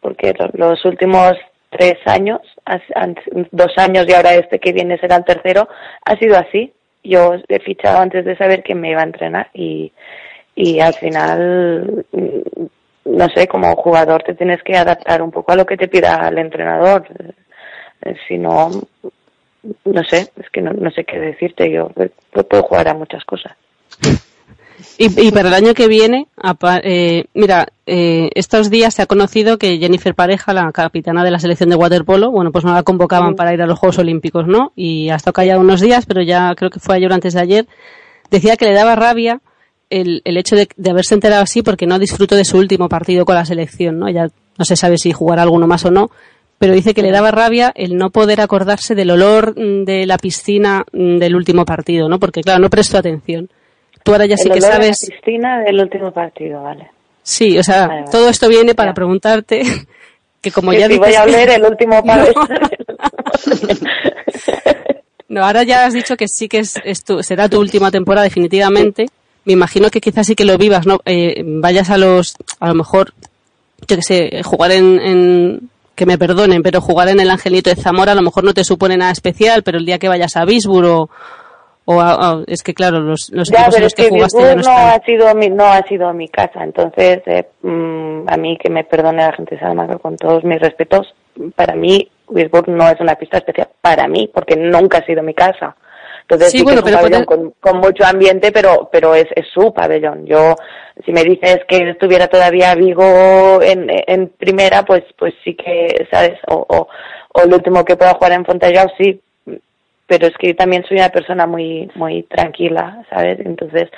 [0.02, 1.34] Porque lo- los últimos
[1.70, 2.42] tres años,
[3.52, 5.68] dos años y ahora este que viene será el tercero,
[6.06, 6.74] ha sido así.
[7.04, 9.92] Yo he fichado antes de saber quién me iba a entrenar y,
[10.56, 12.66] y al final, mm,
[13.06, 16.28] no sé, como jugador te tienes que adaptar un poco a lo que te pida
[16.30, 17.06] el entrenador.
[18.04, 18.70] Eh, Si no,
[19.86, 21.72] no sé, es que no, no sé qué decirte.
[21.72, 23.54] Yo eh, puedo jugar a muchas cosas.
[24.98, 26.28] Y, y para el año que viene,
[26.84, 31.40] eh, mira, eh, estos días se ha conocido que Jennifer Pareja, la capitana de la
[31.40, 34.72] selección de waterpolo, bueno, pues no la convocaban para ir a los Juegos Olímpicos, ¿no?
[34.76, 37.42] Y ha estado callada unos días, pero ya creo que fue ayer o antes de
[37.42, 37.68] ayer,
[38.30, 39.42] decía que le daba rabia
[39.90, 43.26] el, el hecho de, de haberse enterado así porque no disfrutó de su último partido
[43.26, 44.10] con la selección, ¿no?
[44.10, 46.10] Ya no se sabe si jugará alguno más o no,
[46.60, 50.18] pero dice que le daba rabia el no poder acordarse del olor mm, de la
[50.18, 52.20] piscina mm, del último partido, ¿no?
[52.20, 53.50] Porque claro, no prestó atención.
[54.04, 54.98] Tú ahora ya sí que olor a la sabes.
[55.10, 56.90] piscina del último partido, vale.
[57.22, 58.12] Sí, o sea, Vale, vale.
[58.12, 58.96] todo esto viene para Ya.
[58.96, 59.62] preguntarte
[60.42, 62.48] que como Sí, ya sí, dices voy a que- oler el último par No.
[65.30, 68.24] No, ahora ya has dicho que sí que es, es tu- será tu última temporada
[68.26, 69.08] definitivamente.
[69.46, 71.00] Me imagino que quizás sí que lo vivas, ¿no?
[71.06, 73.14] Eh, vayas a los, a lo mejor,
[73.88, 77.76] yo que sé, jugar en, en- que me perdonen, pero jugar en el Angelito de
[77.76, 80.46] Zamora a lo mejor no te supone nada especial, pero el día que vayas a
[80.46, 81.10] Bisburg o,
[81.86, 84.40] o a- a- es que claro, los, los Ya, equipos en los que que jugaste
[84.42, 88.38] ya no no ha sido mi, no ha sido mi casa, entonces eh, mm, a
[88.38, 91.14] mí que me perdone la gente de Salamanca con todos mis respetos,
[91.56, 95.34] para mí Bisburg no es una pista especial, para mí, porque nunca ha sido mi
[95.34, 95.76] casa.
[96.24, 99.28] Entonces Sí, sí, bueno, que es un pabellón con, con mucho ambiente, pero pero es,
[99.36, 100.26] es su pabellón.
[100.26, 100.56] Yo,
[101.06, 106.40] si me dices que estuviera todavía Vigo en, en primera, pues pues sí que, ¿sabes?
[106.48, 106.88] O, o,
[107.34, 109.22] o el último que pueda jugar en Fontallao, sí,
[110.08, 113.40] pero es que yo también soy una persona muy muy tranquila, ¿sabes?
[113.46, 113.90] Entonces,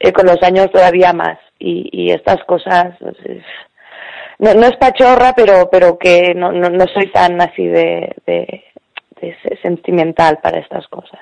[0.00, 1.38] eh, con los años todavía más.
[1.58, 3.44] Y, y estas cosas, pues, es-
[4.38, 8.64] no, no es pachorra, pero pero que no, no, no soy tan así de, de,
[9.20, 11.20] de se- sentimental para estas cosas.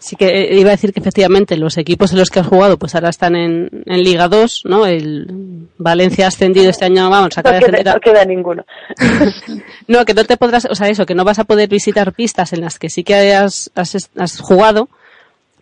[0.00, 2.78] Sí que eh, iba a decir que efectivamente los equipos en los que has jugado
[2.78, 4.86] pues ahora están en, en Liga 2, ¿no?
[4.86, 8.24] El Valencia ha ascendido este año, vamos, acaba de No queda, ascender a- no queda
[8.24, 8.64] ninguno.
[9.88, 12.52] No, que no te podrás, o sea, eso, que no vas a poder visitar pistas
[12.52, 14.88] en las que sí que has, has, has jugado,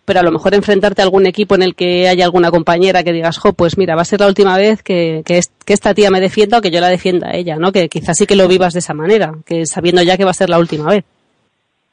[0.05, 3.13] pero a lo mejor enfrentarte a algún equipo en el que haya alguna compañera que
[3.13, 5.93] digas, jo, pues mira, va a ser la última vez que, que, es- que esta
[5.93, 7.71] tía me defienda o que yo la defienda a ella, ¿no?
[7.71, 10.35] Que quizás sí que lo vivas de esa manera, que sabiendo ya que va a
[10.35, 11.03] ser la última vez.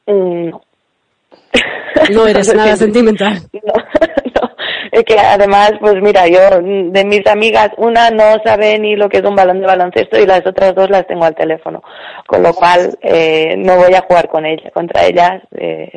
[0.07, 0.61] No.
[2.11, 3.39] No eres nada sentimental.
[3.53, 4.55] No, no.
[4.91, 9.07] Es que además, pues mira, yo mm, de mis amigas, una no sabe ni lo
[9.09, 11.81] que es un balón de baloncesto y las otras dos las tengo al teléfono.
[12.27, 15.89] Con lo cual, eh, no voy a jugar con ella, contra ellas, eh,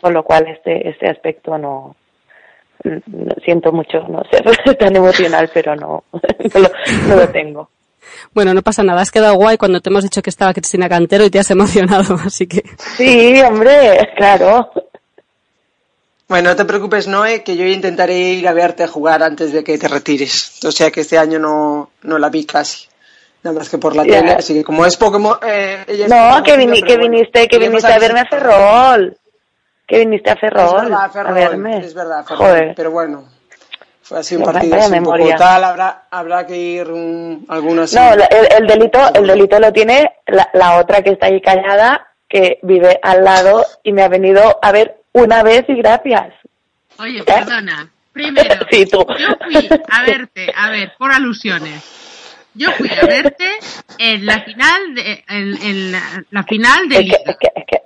[0.00, 1.96] con lo cual este, este aspecto no,
[2.84, 6.68] no- siento mucho no ser tan emocional, pero no, no, lo,
[7.08, 7.70] no lo tengo.
[8.32, 11.24] Bueno, no pasa nada, has quedado guay cuando te hemos dicho que estaba Cristina Cantero
[11.24, 12.62] y te has emocionado, así que...
[12.76, 14.70] Sí, hombre, claro.
[16.28, 19.62] Bueno, no te preocupes, Noé, que yo intentaré ir a verte a jugar antes de
[19.62, 20.58] que te retires.
[20.64, 22.88] O sea que este año no, no la vi casi.
[23.44, 24.20] Nada más que por la Ya.
[24.20, 25.38] tele, así que como es Pokémon...
[25.46, 28.26] Eh, ella es No, Pokémon, que, que viniste, que viniste a verme a.
[28.26, 29.16] Ferrol.
[29.86, 30.82] Que viniste a Es Ferrol.
[30.82, 31.78] verdad, Ferrol, a verme.
[31.78, 32.72] es verdad, Ferrol, Joder.
[32.74, 33.28] pero bueno.
[34.02, 37.92] Fue así un Vaya partido así un poco tal, habrá, habrá que ir un, algunos...
[37.92, 38.22] No, el,
[38.56, 43.00] el delito, el delito lo tiene la, la otra que está ahí callada, que vive
[43.02, 46.32] al lado y me ha venido a ver una vez y gracias.
[46.98, 47.88] Oye, perdona.
[48.12, 49.04] Primero, Sí, tú.
[49.18, 51.82] yo fui a verte, a ver, por alusiones.
[52.54, 53.46] Yo fui a verte
[53.98, 57.18] en la final de, en, en la, la final de Es que, Liga.
[57.26, 57.82] es que, es que,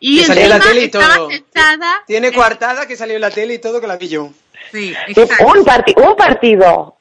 [0.00, 1.30] Y Que salió en la tele y todo.
[1.30, 1.94] sentada.
[2.06, 4.30] Tiene en- coartada que salió en la tele y todo que la vi yo.
[4.72, 5.46] Sí, sí, exacto.
[5.46, 6.96] un, parti un partido.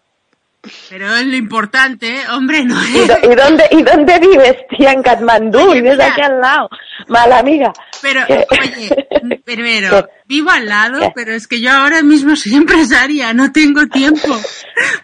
[0.89, 3.07] Pero es lo importante, hombre, no ¿Y, es.
[3.07, 4.91] do- y dónde, ¿Y dónde vives, tía?
[4.91, 6.07] En Katmandú, vives mira.
[6.11, 6.69] aquí al lado.
[7.07, 7.71] Mala amiga.
[8.01, 8.45] Pero, ¿Qué?
[8.51, 10.11] oye, primero, ¿Qué?
[10.25, 11.11] vivo al lado, ¿Qué?
[11.15, 14.27] pero es que yo ahora mismo soy empresaria, no tengo tiempo.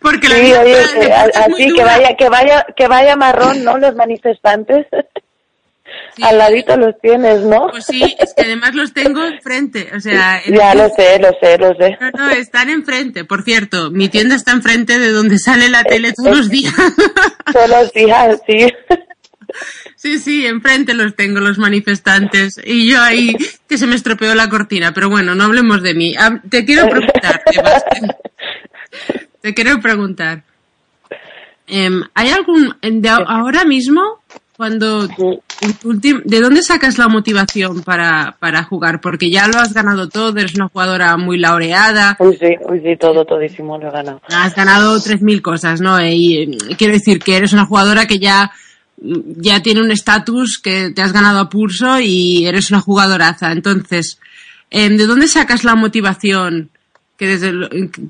[0.02, 2.88] Porque la Sí, vida oye, que- deporte es muy así que vaya, que vaya, que
[2.90, 3.78] vaya marrón, ¿no?
[3.78, 4.88] Los manifestantes.
[6.16, 6.24] Sí.
[6.24, 7.68] Al ladito los tienes, ¿no?
[7.72, 10.42] Pues sí, es que además los tengo enfrente, o sea...
[10.46, 11.98] en- Ya lo sé, lo sé, lo sé.
[12.00, 13.26] No, no, están enfrente.
[13.26, 16.74] Por cierto, mi tienda está enfrente de donde sale la tele todos Eh, los días.
[17.54, 18.68] Todos los días, sí.
[19.98, 22.60] Sí, sí, enfrente los tengo, los manifestantes.
[22.64, 23.36] Y yo ahí,
[23.68, 24.94] que se me estropeó la cortina.
[24.94, 26.14] Pero bueno, no hablemos de mí.
[26.50, 28.16] Te quiero preguntar, Sebastián.
[29.42, 30.44] Te quiero preguntar.
[31.68, 34.22] Em, ¿Hay algún, de ahora mismo,
[34.58, 35.08] cuando,
[35.84, 39.02] ultim- ¿de dónde sacas la motivación para, para jugar?
[39.02, 42.96] Porque ya lo has ganado todo, eres una jugadora muy laureada, Uy, sí, uy, sí,
[43.00, 44.22] todo, todísimo lo he ganado.
[44.30, 46.00] has ganado 3.000 cosas, ¿no?
[46.06, 48.52] Y eh, quiero decir que eres una jugadora que ya,
[48.98, 53.52] ya tiene un estatus que te has ganado a pulso y eres una jugadoraza.
[53.52, 54.20] Entonces,
[54.70, 56.70] em, ¿de dónde sacas la motivación
[57.18, 57.54] que desde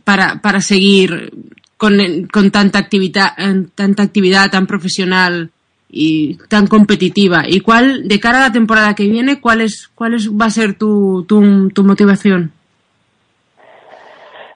[0.04, 1.32] para, para seguir
[1.78, 1.98] con,
[2.32, 3.34] con tanta actividad,
[3.76, 5.52] tanta actividad tan profesional
[5.96, 7.44] y tan competitiva?
[7.48, 10.50] ¿Y cuál, de cara a la temporada que viene, cuál es, cuál es, va a
[10.50, 12.52] ser tu, tu, tu motivación?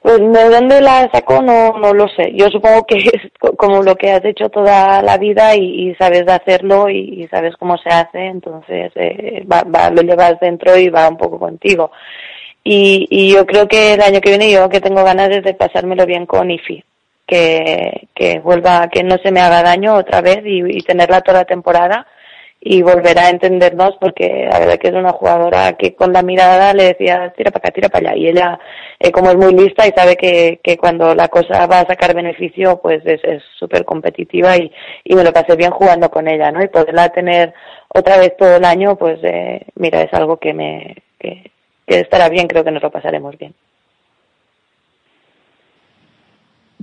[0.01, 2.31] Pues de dónde la saco no, no lo sé.
[2.33, 5.95] Yo supongo que es co- como lo que has hecho toda la vida y, y
[5.95, 10.77] sabes hacerlo y, y sabes cómo se hace, entonces eh, va, va- lo llevas dentro
[10.77, 11.91] y va un poco contigo.
[12.63, 15.53] Y, y yo creo que el año que viene yo que tengo ganas es de
[15.53, 16.83] pasármelo bien con IFI,
[17.29, 21.45] que, que vuelva, que no se me haga daño otra vez y, tenerla toda la
[21.45, 22.07] temporada
[22.59, 26.73] y volver a entendernos porque la verdad que es una jugadora que con la mirada
[26.73, 28.59] le decía tira para acá, tira para allá y ella
[28.99, 32.15] eh, como es muy lista y sabe que, que cuando la cosa va a sacar
[32.15, 34.71] beneficio pues es súper competitiva y,
[35.13, 36.63] me lo pasé bien jugando con ella, ¿no?
[36.63, 37.53] Y poderla tener
[37.89, 41.51] otra vez todo el año pues eh, mira es algo que me, que
[41.85, 43.53] estará bien, creo que nos lo pasaremos bien.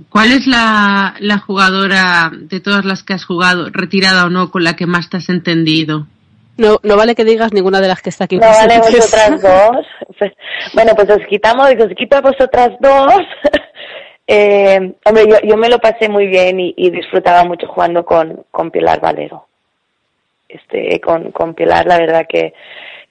[0.09, 4.63] ¿Cuál es la, la jugadora de todas las que has jugado, retirada o no, con
[4.63, 6.05] la que más te has entendido?
[6.57, 8.37] No, no vale que digas ninguna de las que está aquí.
[8.37, 9.85] No vale vosotras dos.
[10.17, 10.31] Pues,
[10.73, 13.21] bueno, pues os quitamos, os quito a vosotras dos.
[14.29, 18.43] Eh, hombre, yo, yo me lo pasé muy bien y, y disfrutaba mucho jugando con,
[18.51, 19.47] con Pilar Valero.
[20.49, 22.53] Este, con, con Pilar, la verdad que,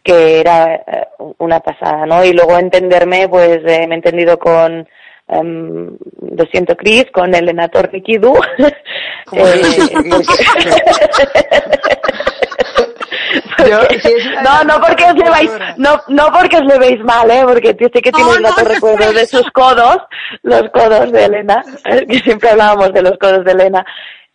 [0.03, 1.07] que era eh,
[1.39, 2.23] una pasada, ¿no?
[2.23, 4.87] Y luego entenderme, pues eh, me he entendido con,
[5.29, 5.97] em,
[6.37, 8.35] lo siento Chris, con Elena Torriquidú.
[13.67, 16.79] Yo- si es una no, no porque os le veis, no, no porque os le
[16.79, 19.99] veis mal, eh, porque yo sé que tienes no, es recuerdos de sus codos,
[20.43, 23.85] los codos de Elena, eh, que siempre hablábamos de los codos de Elena,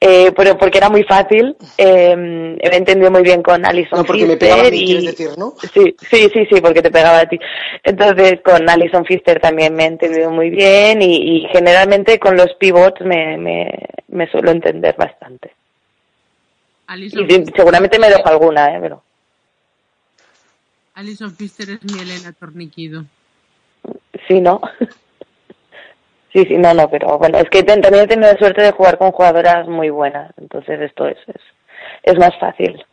[0.03, 4.03] eh, pero porque era muy fácil, eh, me he entendido muy bien con Alison No,
[4.05, 5.53] porque me Pfister pegaba a mí, y- quieres decir, ¿no?
[5.73, 7.39] Sí, sí, sí, sí, porque te pegaba a ti.
[7.83, 12.51] Entonces, con Alison Pfister también me he entendido muy bien y, y generalmente con los
[12.55, 13.69] pivots me, me,
[14.07, 15.51] me suelo entender bastante.
[16.87, 18.79] Alison, Y seguramente me dejo alguna, ¿eh?
[18.81, 19.03] Pero
[20.95, 23.05] Alison Pfister es mi Elena Torniquido.
[24.27, 24.59] sí, ¿no?
[26.33, 28.71] Sí, sí, no, no, pero bueno, es que ten- también he tenido la suerte de
[28.71, 31.41] jugar con jugadoras muy buenas, entonces esto es, es,
[32.03, 32.83] es más fácil.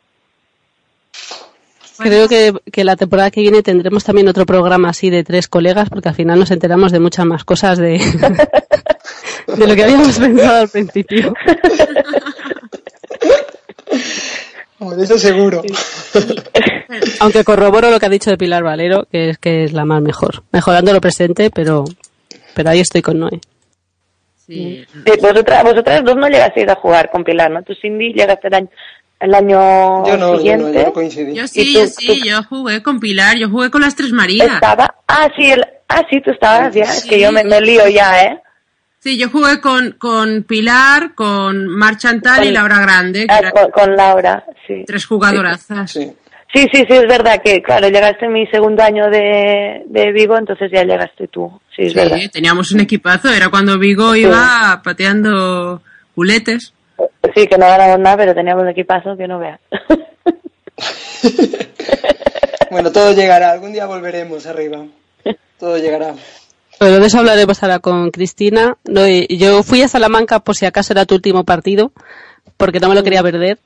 [2.00, 5.88] Creo que, que la temporada que viene tendremos también otro programa así de tres colegas,
[5.90, 7.98] porque al final nos enteramos de muchas más cosas de,
[9.56, 11.34] de lo que habíamos pensado al principio.
[14.78, 15.62] Bueno, eso seguro.
[17.18, 20.00] Aunque corroboro lo que ha dicho de Pilar Valero, que es que es la más
[20.00, 20.44] mejor.
[20.52, 21.84] Mejorando lo presente, pero,
[22.58, 23.38] pero ahí estoy con Noé.
[24.46, 24.84] Sí.
[24.92, 27.62] Sí, vosotras, vosotras dos no llegasteis a jugar con Pilar, ¿no?
[27.62, 28.68] Tú, Cindy, llegaste el año,
[29.20, 30.64] el año Yo no, yo siguiente.
[30.64, 31.34] no, yo no coincidí.
[31.36, 33.94] Yo ¿Y sí, tú- yo sí, tú- yo jugué con Pilar, yo jugué con las
[33.94, 34.52] tres Marías.
[34.54, 37.86] Estaba, ah, sí, el, ah, sí, tú estabas ya, es que yo me, me lío
[37.88, 38.40] ya, ¿eh?
[38.98, 43.94] Sí, yo jugué con, con Pilar, con Mar Chantal y Laura Grande, que Ah, con
[43.94, 44.82] Laura, sí.
[44.84, 45.92] tres jugadorazas.
[45.92, 46.10] Sí.
[46.52, 50.36] Sí, sí, sí, es verdad que, claro, llegaste en mi segundo año de, de Vigo,
[50.38, 51.60] entonces ya llegaste tú.
[51.76, 52.16] Sí, es verdad.
[52.32, 55.82] Teníamos un equipazo, era cuando Vigo iba pateando
[56.14, 56.72] culetes.
[57.34, 59.60] Sí, que no ganamos nada, pero teníamos un equipazo que no veas.
[62.70, 63.52] Bueno, todo llegará.
[63.52, 64.84] Algún día volveremos arriba.
[65.58, 66.14] Todo llegará.
[66.78, 68.76] Pero de eso hablaremos ahora con Cristina.
[68.84, 71.92] No, yo fui a Salamanca por si acaso era tu último partido,
[72.56, 73.58] porque no me lo quería perder,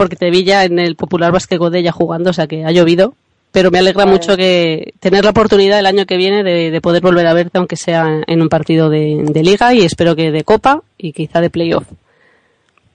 [0.00, 3.12] porque te vi ya en el popular Basque Godella jugando, o sea que ha llovido.
[3.52, 4.16] Pero me alegra Vale.
[4.16, 7.58] mucho que tener la oportunidad el año que viene de, de poder volver a verte,
[7.58, 11.42] aunque sea en un partido de, de liga y espero que de copa y quizá
[11.42, 11.84] de playoff.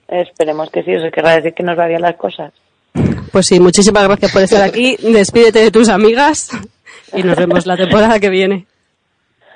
[0.08, 2.51] Esperemos que sí, eso querrá decir que nos va bien las cosas.
[3.32, 4.95] Pues sí, muchísimas gracias por estar aquí.
[5.03, 6.49] Despídete de tus amigas
[7.14, 8.66] y nos vemos la temporada que viene.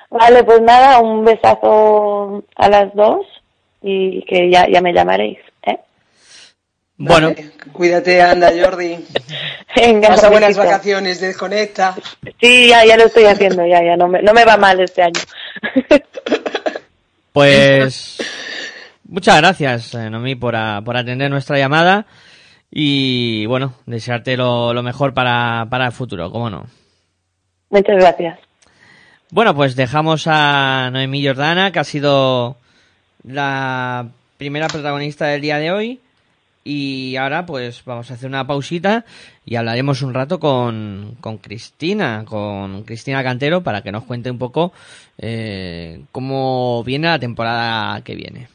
[0.08, 3.26] Vale, pues nada, un besazo a las dos
[3.82, 5.38] y que ya, ya me llamaréis.
[7.02, 8.98] Bueno, Vale, Cuídate, anda, Jordi.
[9.76, 11.94] Venga, Pasa buenas vacaciones, desconecta.
[12.38, 15.02] Sí, ya, ya lo estoy haciendo, ya, ya, no me, no me va mal este
[15.02, 15.20] año.
[17.32, 18.18] pues
[19.08, 22.06] muchas gracias, eh, Nomi, por, a- por atender nuestra llamada
[22.70, 26.66] y bueno, desearte lo, lo mejor para, para el futuro, cómo no.
[27.70, 28.38] Muchas gracias.
[29.30, 32.56] Bueno, pues dejamos a Noemí Jordana, que ha sido
[33.22, 36.00] la primera protagonista del día de hoy.
[36.62, 39.04] Y ahora pues vamos a hacer una pausita
[39.46, 44.38] y hablaremos un rato con, con Cristina, con Cristina Cantero, para que nos cuente un
[44.38, 44.72] poco
[45.18, 48.48] eh, cómo viene la temporada que viene.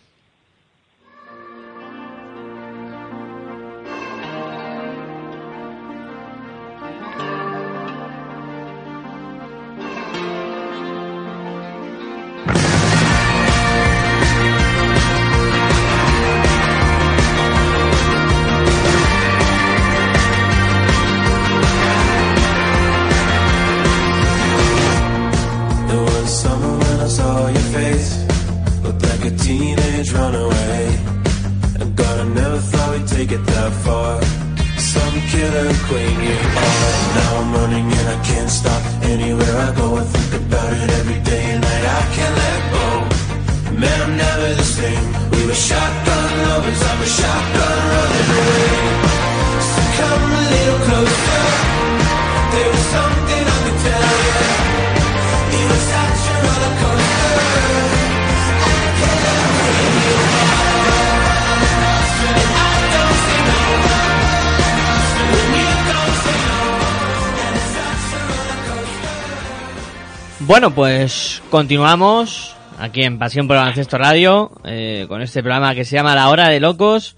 [70.47, 75.85] Bueno, pues continuamos aquí en Pasión por el Baloncesto Radio eh, con este programa que
[75.85, 77.15] se llama La Hora de Locos.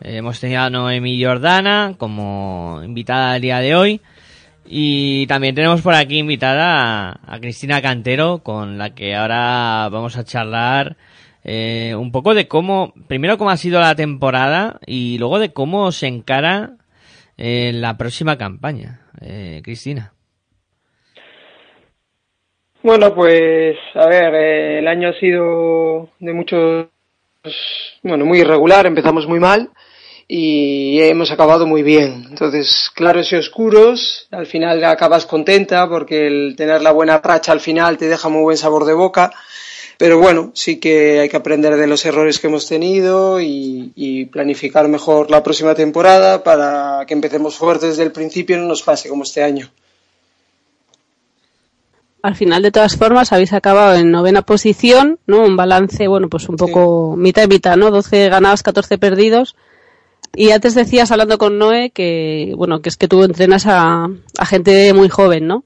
[0.00, 4.00] Eh, hemos tenido a Noemi Jordana como invitada el día de hoy.
[4.66, 10.24] Y también tenemos por aquí invitada a, Cristina Cantero, con la que ahora vamos a
[10.24, 10.96] charlar
[11.44, 15.92] eh, un poco de cómo, primero cómo ha sido la temporada y luego de cómo
[15.92, 16.72] se encara
[17.36, 19.02] eh, la próxima campaña.
[19.20, 20.14] Eh, Cristina.
[22.84, 26.88] Bueno, pues a ver, eh, el año ha sido de muchos,
[28.02, 29.70] bueno, muy irregular, empezamos muy mal
[30.28, 32.26] y hemos acabado muy bien.
[32.28, 37.60] Entonces, claros y oscuros, al final acabas contenta porque el tener la buena racha al
[37.60, 39.32] final te deja muy buen sabor de boca.
[39.96, 44.26] Pero bueno, sí que hay que aprender de los errores que hemos tenido y, y
[44.26, 48.82] planificar mejor la próxima temporada para que empecemos fuertes desde el principio y no nos
[48.82, 49.70] pase como este año.
[52.24, 55.42] Al final, de todas formas, habéis acabado en novena posición, ¿no?
[55.42, 57.90] Un balance, bueno, pues un poco mitad y mitad, ¿no?
[57.90, 59.56] 12 ganados, 14 perdidos.
[60.34, 64.08] Y antes decías, hablando con Noé, que, bueno, que es que tú entrenas a,
[64.38, 65.64] a gente muy joven, ¿no?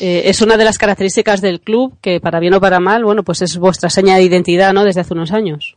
[0.00, 3.22] Eh, es una de las características del club que, para bien o para mal, bueno,
[3.22, 4.82] pues es vuestra seña de identidad, ¿no?
[4.82, 5.76] Desde hace unos años.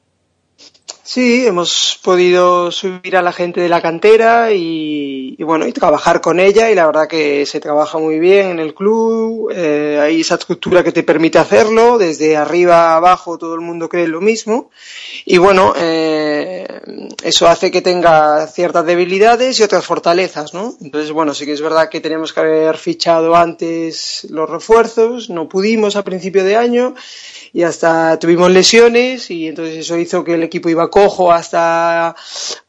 [1.11, 6.39] Sí, hemos podido subir a la gente de la cantera y, bueno, y trabajar con
[6.39, 10.35] ella y la verdad que se trabaja muy bien en el club, eh, hay esa
[10.35, 14.69] estructura que te permite hacerlo, desde arriba a abajo todo el mundo cree lo mismo
[15.25, 16.67] y bueno, eh,
[17.23, 20.75] eso hace que tenga ciertas debilidades y otras fortalezas, ¿no?
[20.79, 25.49] Entonces bueno, sí que es verdad que tenemos que haber fichado antes los refuerzos, no
[25.49, 26.93] pudimos a principio de año
[27.53, 32.15] y hasta tuvimos lesiones y entonces eso hizo que el equipo iba cojo hasta,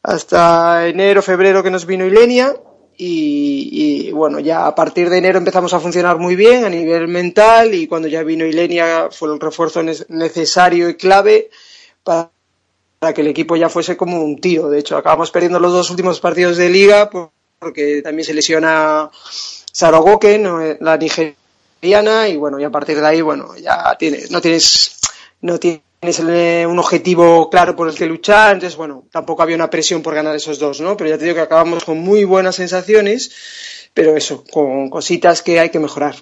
[0.03, 2.55] hasta enero, febrero que nos vino Ilenia
[3.03, 7.73] y, bueno, ya a partir de enero empezamos a funcionar muy bien a nivel mental
[7.73, 11.49] y cuando ya vino Ilenia fue el refuerzo ne- necesario y clave
[12.03, 12.31] para,
[12.99, 14.69] para que el equipo ya fuese como un tiro.
[14.69, 19.09] De hecho, acabamos perdiendo los dos últimos partidos de liga por- porque también se lesiona
[19.71, 21.35] Saragoke, no, la nigeriana,
[21.81, 24.97] y bueno, y a partir de ahí, bueno, ya tienes, no tienes,
[25.41, 25.81] no tienes
[26.19, 30.13] el- un objetivo claro por el que luchar, entonces bueno, tampoco había una presión por
[30.15, 30.95] ganar esos dos, ¿no?
[30.97, 33.31] Pero ya te digo que acabamos con muy buenas sensaciones,
[33.93, 36.15] pero eso, con cositas que hay que mejorar.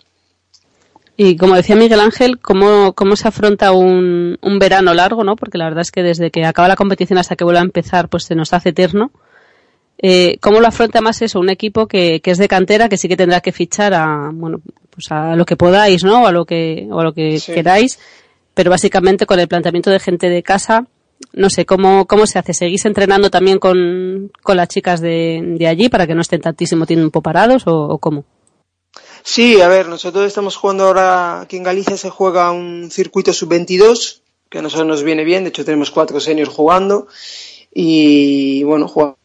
[1.18, 5.36] Y como decía Miguel Ángel, ¿cómo, cómo se afronta un, un verano largo, ¿no?
[5.36, 8.08] Porque la verdad es que desde que acaba la competición hasta que vuelve a empezar,
[8.08, 9.12] pues se nos hace eterno.
[10.02, 11.40] Eh, ¿Cómo lo afronta más eso?
[11.40, 14.62] Un equipo que, que es de cantera, que sí que tendrá que fichar a, bueno,
[14.90, 16.24] pues a lo que podáis, ¿no?
[16.24, 17.54] O a lo que, o a lo que Sí.
[17.54, 18.00] queráis.
[18.54, 20.86] Pero básicamente con el planteamiento de gente de casa,
[21.34, 22.54] no sé, ¿cómo, cómo se hace?
[22.54, 26.86] ¿Seguís entrenando también con, con las chicas de, de allí para que no estén tantísimo
[26.86, 28.24] tiempo parados o, o cómo?
[29.22, 34.22] Sí, a ver, nosotros estamos jugando ahora, aquí en Galicia se juega un circuito sub-22,
[34.50, 37.08] que a nosotros nos viene bien, de hecho tenemos cuatro seniors jugando,
[37.74, 39.18] y bueno, jugamos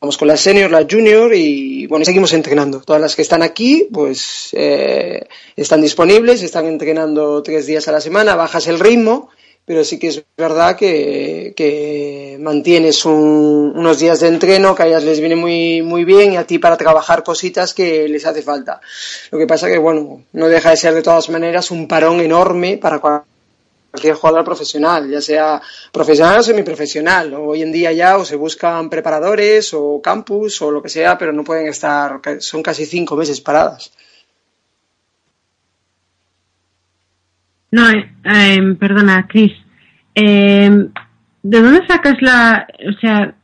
[0.00, 2.80] con las seniors, las junior, y bueno, seguimos entrenando.
[2.80, 5.26] Todas las que están aquí, pues eh,
[5.56, 9.28] están disponibles, están entrenando tres días a la semana, bajas el ritmo,
[9.66, 14.86] pero sí que es verdad que, que mantienes un- unos días de entreno que a
[14.86, 18.40] ellas les viene muy, muy bien y a ti para trabajar cositas que les hace
[18.42, 18.80] falta.
[19.30, 22.78] Lo que pasa que, bueno, no deja de ser de todas maneras un parón enorme
[22.78, 23.24] para cua-
[23.90, 25.60] cualquier jugador profesional, ya sea
[25.92, 27.34] profesional o semiprofesional.
[27.34, 31.32] Hoy en día ya o se buscan preparadores o campus o lo que sea, pero
[31.32, 33.92] no pueden estar, son casi cinco meses paradas.
[37.72, 39.52] No, eh, em, perdona, Chris.
[40.14, 40.92] Em,
[41.42, 43.34] ¿De dónde sacas la, o sea,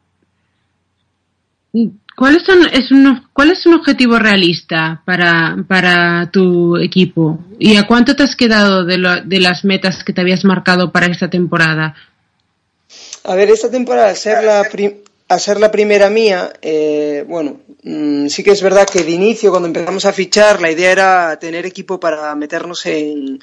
[2.17, 7.39] cuál es un, es un, cuál es un objetivo realista para, para tu equipo?
[7.59, 10.91] ¿Y a cuánto te has quedado de, lo- de las metas que te habías marcado
[10.93, 11.95] para esta temporada?
[13.25, 18.29] A ver, esta temporada, ser la, pri- al ser la primera mía, eh, bueno, mm,
[18.29, 21.67] sí que es verdad que de inicio, cuando empezamos a fichar, la idea era tener
[21.67, 23.43] equipo para meternos en,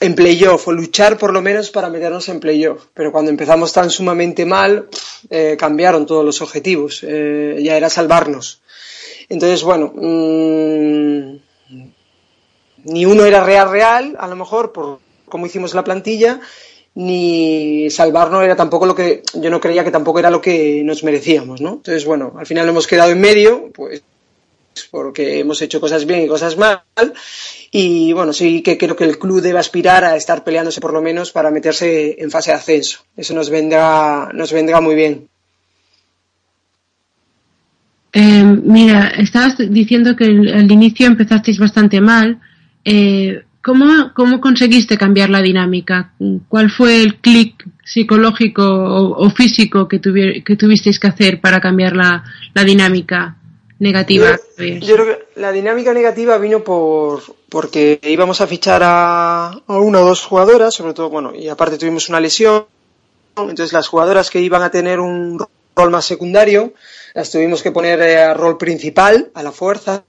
[0.00, 2.86] en playoff, o luchar por lo menos para meternos en playoff.
[2.94, 4.88] Pero cuando empezamos tan sumamente mal,
[5.30, 8.62] eh, cambiaron todos los objetivos, eh, ya era salvarnos.
[9.28, 11.36] Entonces, bueno, mm,
[12.84, 16.40] ni uno era real real, a lo mejor, por cómo hicimos la plantilla,
[16.94, 21.02] ni salvarnos era tampoco lo que, yo no creía que tampoco era lo que nos
[21.02, 21.74] merecíamos, ¿no?
[21.74, 24.02] Entonces, bueno, al final hemos quedado en medio, pues
[24.90, 26.82] porque hemos hecho cosas bien y cosas mal,
[27.70, 31.02] y bueno, sí que creo que el club debe aspirar a estar peleándose por lo
[31.02, 33.00] menos para meterse en fase de ascenso.
[33.16, 35.28] Eso nos vendrá, nos vendrá muy bien.
[38.12, 42.40] Eh, mira, estabas diciendo que al inicio empezasteis bastante mal.
[42.84, 46.12] Eh, ¿cómo, ¿cómo conseguiste cambiar la dinámica?
[46.48, 51.60] ¿Cuál fue el clic psicológico o, o físico que, tuvi- que tuvisteis que hacer para
[51.60, 52.22] cambiar la,
[52.54, 53.36] la dinámica
[53.78, 54.38] negativa?
[54.58, 57.22] Yo, yo creo que la dinámica negativa vino por
[57.54, 61.78] porque íbamos a fichar a, a una o dos jugadoras, sobre todo, bueno, y aparte
[61.78, 62.66] tuvimos una lesión,
[63.36, 65.38] entonces las jugadoras que iban a tener un
[65.76, 66.72] rol más secundario,
[67.14, 70.02] las tuvimos que poner eh, a rol principal, a la fuerza,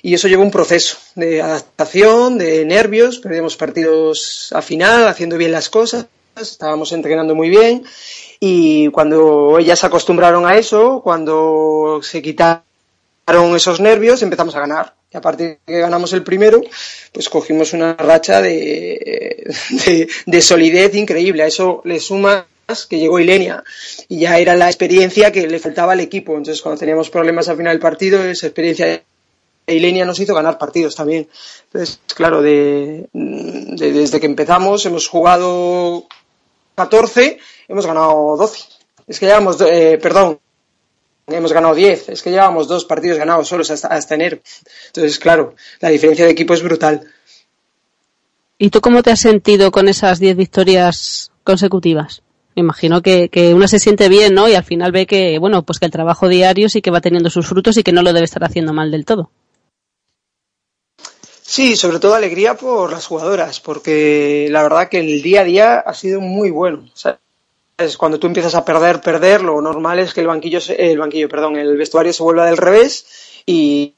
[0.00, 5.52] y eso llevó un proceso de adaptación, de nervios, perdíamos partidos a final, haciendo bien
[5.52, 7.84] las cosas, estábamos entrenando muy bien,
[8.40, 12.65] y cuando ellas se acostumbraron a eso, cuando se quitaron
[13.56, 14.94] esos nervios, empezamos a ganar.
[15.12, 16.60] Y a partir de que ganamos el primero,
[17.12, 19.52] pues cogimos una racha de,
[19.86, 21.42] de, de solidez increíble.
[21.42, 22.46] A eso le suma
[22.88, 23.62] que llegó Ilenia
[24.08, 26.36] y ya era la experiencia que le faltaba al equipo.
[26.36, 29.02] Entonces, cuando teníamos problemas al final del partido, esa experiencia de
[29.74, 31.28] Ilenia nos hizo ganar partidos también.
[31.66, 36.06] Entonces, claro, de, de- desde que empezamos hemos jugado
[36.74, 38.64] 14, hemos ganado 12.
[39.06, 40.40] Es que llevamos, eh, perdón,
[41.26, 42.10] hemos ganado 10.
[42.10, 44.38] Es que llevamos dos partidos ganados solos hasta, hasta enero.
[44.86, 47.02] Entonces, claro, la diferencia de equipo es brutal.
[48.58, 52.22] ¿Y tú cómo te has sentido con esas 10 victorias consecutivas?
[52.54, 54.48] Me imagino que, que una se siente bien, ¿no?
[54.48, 57.28] Y al final ve que, bueno, pues que el trabajo diario sí que va teniendo
[57.28, 59.30] sus frutos y que no lo debe estar haciendo mal del todo.
[61.42, 65.78] Sí, sobre todo alegría por las jugadoras, porque la verdad que el día a día
[65.78, 66.88] ha sido muy bueno.
[66.92, 67.20] O sea,
[67.78, 71.28] es cuando tú empiezas a perder, perder, lo normal es que el banquillo, el banquillo,
[71.28, 73.06] perdón, el vestuario se vuelva del revés
[73.46, 73.92] y,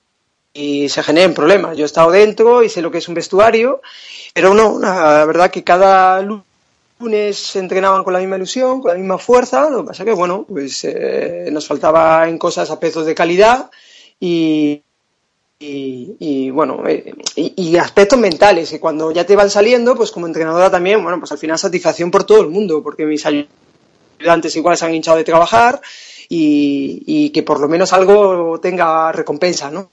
[0.88, 1.76] se generen problemas.
[1.76, 3.80] Yo he estado dentro y sé lo que es un vestuario,
[4.34, 6.42] pero no, la verdad que cada lu-
[6.98, 10.12] lunes se entrenaban con la misma ilusión, con la misma fuerza, lo que pasa que,
[10.14, 13.70] bueno, pues eh, nos faltaba en cosas a pesos de calidad
[14.18, 14.82] y,
[15.60, 20.12] y, y, bueno, eh, y, y aspectos mentales, que cuando ya te van saliendo, pues
[20.12, 23.24] como entrenadora también, bueno, pues al final satisfacción por todo el mundo, porque mis
[24.54, 25.80] igual se han hinchado de trabajar
[26.28, 29.90] y, que por lo menos algo tenga recompensa, ¿no?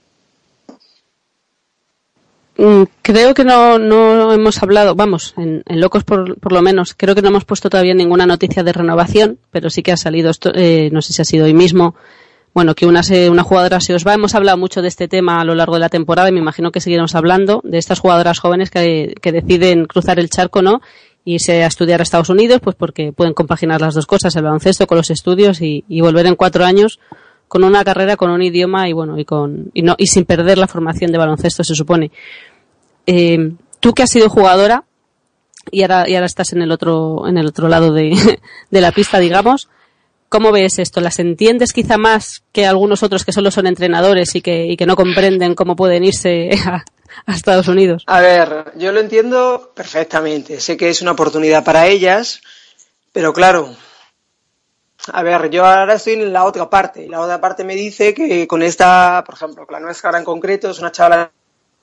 [2.58, 6.94] Mm, Creo que no, no hemos hablado, vamos, en, en Locos por, por lo menos,
[6.96, 10.30] creo que no hemos puesto todavía ninguna noticia de renovación, pero sí que ha salido
[10.30, 11.96] esto, eh, no sé si ha sido hoy mismo,
[12.56, 14.14] bueno, que una, una jugadora se os va.
[14.14, 16.72] Hemos hablado mucho de este tema a lo largo de la temporada y me imagino
[16.72, 20.80] que seguiremos hablando de estas jugadoras jóvenes que, que deciden cruzar el charco, ¿no?
[21.26, 24.86] Irse a estudiar a Estados Unidos, pues porque pueden compaginar las dos cosas, el baloncesto
[24.88, 27.00] con los estudios y, y volver en cuatro años
[27.48, 30.58] con una carrera, con un idioma y bueno, y con, y no, y sin perder
[30.58, 32.12] la formación de baloncesto, se supone.
[33.06, 34.86] Eh, tú que has sido jugadora
[35.72, 38.40] y ahora, y ahora estás en el otro, en el otro lado de,
[38.72, 39.70] de la pista, digamos,
[40.36, 41.00] ¿cómo ves esto?
[41.00, 45.56] ¿Las entiendes quizá más que algunos otros que solo son entrenadores y que, no comprenden
[45.56, 46.84] cómo pueden irse a,
[47.34, 48.04] Estados Unidos?
[48.06, 50.60] A ver, yo lo entiendo perfectamente.
[50.60, 52.42] Sé que es una oportunidad para ellas,
[53.14, 53.78] pero claro,
[55.14, 57.08] a ver, yo ahora estoy en la otra parte.
[57.08, 60.80] La otra parte me dice que con esta, por ejemplo, la nuestra en concreto es
[60.80, 61.32] una chavala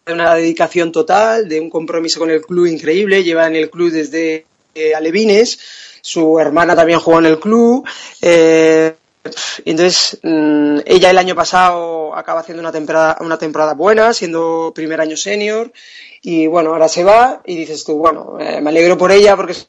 [0.04, 3.24] de una dedicación total, de un compromiso con el club increíble.
[3.24, 4.44] Lleva en el club desde
[4.74, 5.58] eh, Alevines.
[6.00, 7.86] Su hermana también jugó en el club.
[8.20, 8.94] Eh,
[9.64, 15.00] entonces, mm, ella el año pasado acaba haciendo una temporada, una temporada buena, siendo primer
[15.00, 15.72] año senior.
[16.22, 19.52] Y bueno, ahora se va y dices tú, bueno, eh, me alegro por ella porque
[19.52, 19.68] es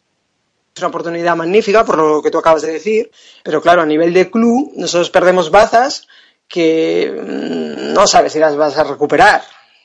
[0.77, 3.11] una oportunidad magnífica, por lo que tú acabas de decir.
[3.43, 6.07] Pero claro, a nivel de club, nosotros perdemos bazas
[6.47, 9.43] que mm, no sabes si las vas a recuperar.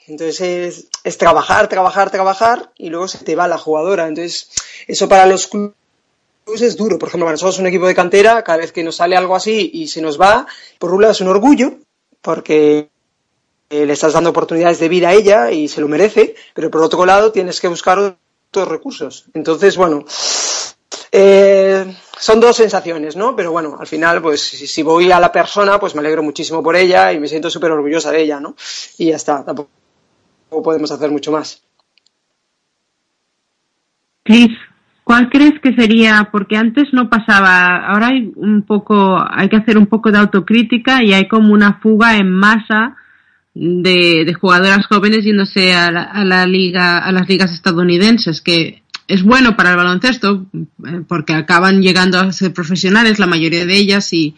[0.09, 4.09] Entonces es, trabajar, trabajar, trabajar y luego se te va la jugadora.
[4.09, 4.51] Entonces,
[4.87, 5.75] eso para los clubes
[6.47, 6.99] es duro.
[6.99, 9.71] Por ejemplo, para nosotros un equipo de cantera, cada vez que nos sale algo así
[9.75, 10.47] y se nos va,
[10.79, 11.75] por un lado es un orgullo,
[12.23, 12.89] porque
[13.69, 16.83] eh, le estás dando oportunidades de vida a ella y se lo merece, pero por
[16.83, 19.27] otro lado tienes que buscar otros recursos.
[19.35, 20.07] Entonces, bueno,
[21.13, 21.85] eh,
[22.19, 23.37] son dos sensaciones, ¿no?
[23.37, 26.77] Pero bueno, al final, pues si voy a la persona, pues me alegro muchísimo por
[26.77, 28.57] ella y me siento súper orgullosa de ella, ¿no?
[28.97, 29.78] Y ya está, tampoco
[30.51, 31.63] podemos hacer mucho más.
[34.25, 34.51] Cris,
[35.05, 36.29] ¿cuál crees que sería?
[36.31, 41.03] Porque antes no pasaba, ahora hay un poco, hay que hacer un poco de autocrítica
[41.03, 42.97] y hay como una fuga en masa
[43.55, 48.83] de, de jugadoras jóvenes yéndose a la, a la liga, a las ligas estadounidenses, que
[49.09, 53.77] es bueno para el baloncesto eh, porque acaban llegando a ser profesionales la mayoría de
[53.77, 54.37] ellas y,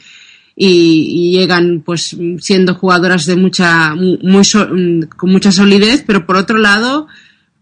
[0.63, 3.95] y, llegan pues siendo jugadoras de mucha
[4.43, 4.69] so-
[5.17, 7.07] con mucha solidez pero por otro lado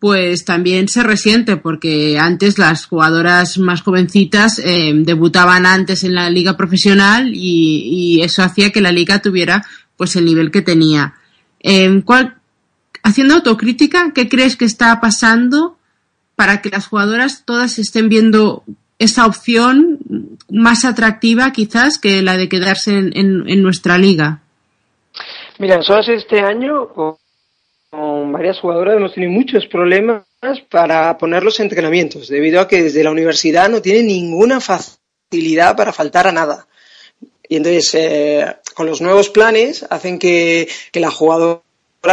[0.01, 6.31] pues también se resiente porque antes las jugadoras más jovencitas eh, debutaban antes en la
[6.31, 9.65] liga profesional y, eso hacía que la liga tuviera
[9.97, 11.15] pues el nivel que tenía.
[11.61, 12.37] Eh, ¿cuál,
[13.03, 15.79] haciendo autocrítica, ¿qué crees que está pasando
[16.37, 18.65] para que las jugadoras todas estén viendo
[18.99, 19.99] esa opción
[20.51, 24.41] más atractiva quizás que la de quedarse en, en- nuestra liga?
[25.59, 27.17] Mira, nosotros este año con,
[28.33, 30.23] varias jugadoras hemos tenido muchos problemas
[30.71, 35.93] para poner los entrenamientos, debido a que desde la universidad no tienen ninguna facilidad para
[35.93, 36.67] faltar a nada.
[37.49, 41.63] Y entonces, eh, con los nuevos planes, hacen que, que la jugadora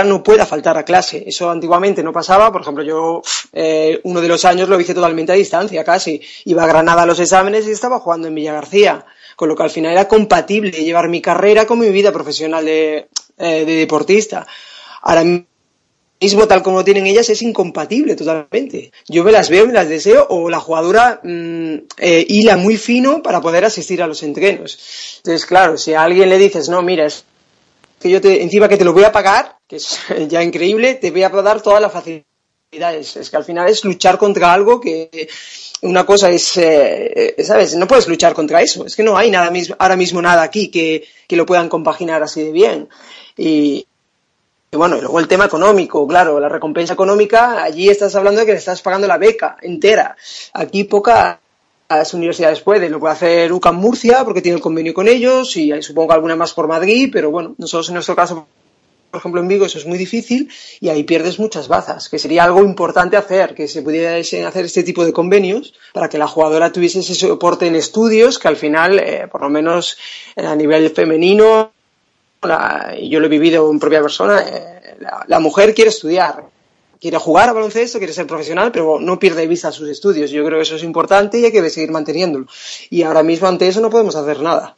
[0.04, 1.24] no pueda faltar a clase.
[1.26, 2.52] Eso antiguamente no pasaba.
[2.52, 3.22] Por ejemplo, yo
[3.54, 6.22] eh, uno de los años lo hice totalmente a distancia, casi.
[6.46, 9.06] Iba a Granada a los exámenes y estaba jugando en Villa García.
[9.36, 13.10] Con lo que al final era compatible llevar mi carrera con mi vida profesional de,
[13.38, 14.48] eh, de deportista.
[15.02, 15.24] Ahora
[16.22, 18.92] mismo, tal como lo tienen ellas, es incompatible totalmente.
[19.08, 23.22] Yo me las veo, me las deseo, o la jugadora mm, eh, hila muy fino
[23.22, 25.18] para poder asistir a los entrenos.
[25.18, 27.08] Entonces, claro, si a alguien le dices, no, mira,
[28.00, 31.12] que yo te, encima que te lo voy a pagar, que es ya increíble, te
[31.12, 33.16] voy a dar todas las facilidades.
[33.16, 35.30] Es que al final es luchar contra algo que
[35.82, 37.76] una cosa es, eh, ¿sabes?
[37.76, 38.86] No puedes luchar contra eso.
[38.86, 42.44] Es que no hay nada ahora mismo nada aquí que, que lo puedan compaginar así
[42.44, 42.90] de bien.
[43.38, 43.88] Y,
[44.72, 48.52] bueno, y luego el tema económico, claro, la recompensa económica, allí estás hablando de que
[48.54, 50.16] le estás pagando la beca entera.
[50.54, 51.40] Aquí pocas
[52.14, 56.10] universidades pueden, lo puede hacer UCAM Murcia porque tiene el convenio con ellos y supongo
[56.10, 58.48] que alguna más por Madrid, pero bueno, nosotros en nuestro caso,
[59.16, 60.50] por ejemplo en Vigo, eso es muy difícil
[60.82, 64.84] y ahí pierdes muchas bazas, que sería algo importante hacer, que se pudiese hacer este
[64.84, 69.00] tipo de convenios para que la jugadora tuviese ese soporte en estudios que al final,
[69.00, 69.98] eh, por lo menos
[70.36, 71.72] a nivel femenino,
[72.42, 74.98] la- yo lo he vivido en propia persona, eh,
[75.28, 76.44] la, mujer quiere estudiar,
[77.00, 80.30] quiere jugar a baloncesto, quiere ser profesional, pero no pierde de vista sus estudios.
[80.30, 82.48] Yo creo que eso es importante y hay que seguir manteniéndolo.
[82.90, 84.76] Y ahora mismo ante eso no podemos hacer nada.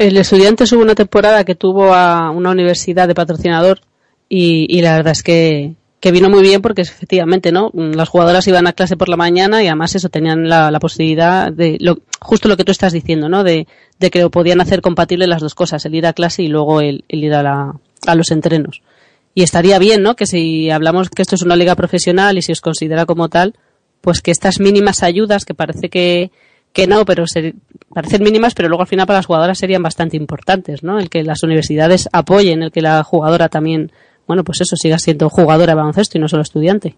[0.00, 3.82] El estudiante hubo una temporada que tuvo a una universidad de patrocinador
[4.30, 7.70] y, y la verdad es que, que vino muy bien porque efectivamente, ¿no?
[7.74, 11.52] Las jugadoras iban a clase por la mañana y además eso tenían la, la posibilidad
[11.52, 13.44] de, lo, justo lo que tú estás diciendo, ¿no?
[13.44, 13.66] De,
[13.98, 17.04] de que podían hacer compatible las dos cosas, el ir a clase y luego el,
[17.06, 17.74] el ir a, la,
[18.06, 18.80] a los entrenos.
[19.34, 20.16] Y estaría bien, ¿no?
[20.16, 23.54] Que si hablamos que esto es una liga profesional y si os considera como tal,
[24.00, 26.30] pues que estas mínimas ayudas, que parece que,
[26.72, 27.54] que no, pero se,
[27.92, 30.98] parecen mínimas, pero luego al final para las jugadoras serían bastante importantes, ¿no?
[30.98, 33.92] El que las universidades apoyen, el que la jugadora también,
[34.26, 36.96] bueno, pues eso, siga siendo jugadora de baloncesto y no solo estudiante.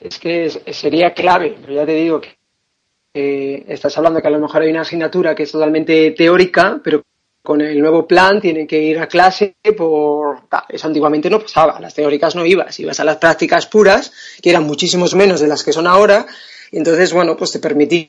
[0.00, 4.62] Es que sería clave, pero ya te digo que estás hablando que a lo mejor
[4.62, 7.02] hay una asignatura que es totalmente teórica, pero
[7.42, 10.42] con el nuevo plan tienen que ir a clase por...
[10.68, 14.12] Eso antiguamente no pasaba, las teóricas no ibas, ibas a las prácticas puras,
[14.42, 16.26] que eran muchísimos menos de las que son ahora,
[16.72, 18.08] y entonces, bueno, pues te permitía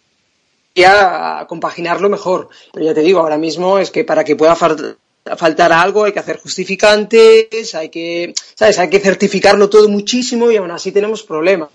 [1.48, 2.50] compaginarlo mejor.
[2.74, 4.98] Pero ya te digo, ahora mismo es que para que pueda fal-
[5.38, 8.80] faltar algo hay que hacer justificantes, hay que, ¿sabes?
[8.80, 11.70] Hay que certificarlo todo muchísimo y aún así tenemos problemas.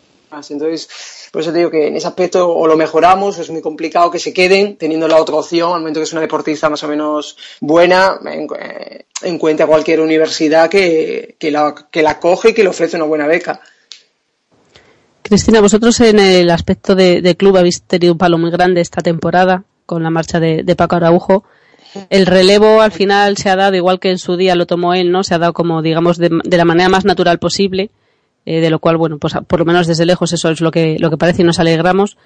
[0.49, 0.89] Entonces,
[1.31, 4.11] por eso te digo que en ese aspecto o lo mejoramos, o es muy complicado
[4.11, 6.89] que se queden, teniendo la otra opción, al momento que es una deportista más o
[6.89, 12.63] menos buena, en, eh, encuentra cualquier universidad que, que, la, que la coge y que
[12.63, 13.61] le ofrece una buena beca.
[15.33, 19.65] Cristina, vosotros en el aspecto de, club habéis tenido un palo muy grande esta temporada
[19.87, 21.45] con la marcha de, Paco Araujo.
[22.11, 25.11] El relevo al final se ha dado, igual que en su día lo tomó él,
[25.11, 25.23] ¿no?
[25.23, 27.91] Se ha dado como, digamos, de, de la manera más natural posible,
[28.45, 30.99] eh, de lo cual, bueno, pues por lo menos desde lejos eso es lo que,
[30.99, 32.19] lo que parece y nos alegramos.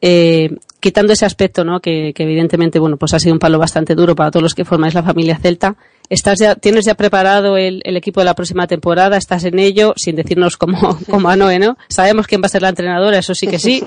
[0.00, 1.80] Eh, quitando ese aspecto, ¿no?
[1.80, 4.94] Que, evidentemente, bueno, pues ha sido un palo bastante duro para todos los que formáis
[4.94, 5.76] la familia Celta.
[6.08, 9.16] ¿Estás ya, tienes ya preparado el, equipo de la próxima temporada?
[9.16, 9.94] ¿Estás en ello?
[9.96, 11.76] Sin decirnos como, como a Noé, ¿no?
[11.88, 13.82] Sabemos quién va a ser la entrenadora, eso sí que sí.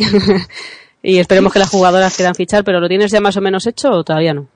[1.04, 3.90] y esperemos que las jugadoras quieran fichar, pero ¿lo tienes ya más o menos hecho
[3.90, 4.48] o todavía no?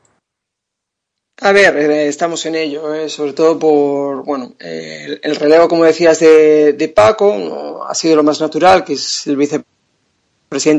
[1.41, 5.67] A ver, eh, estamos en ello, eh, sobre todo por, bueno, eh, el, el relevo,
[5.67, 9.73] como decías, de, Paco, ha sido lo más natural, que es el vicepresidente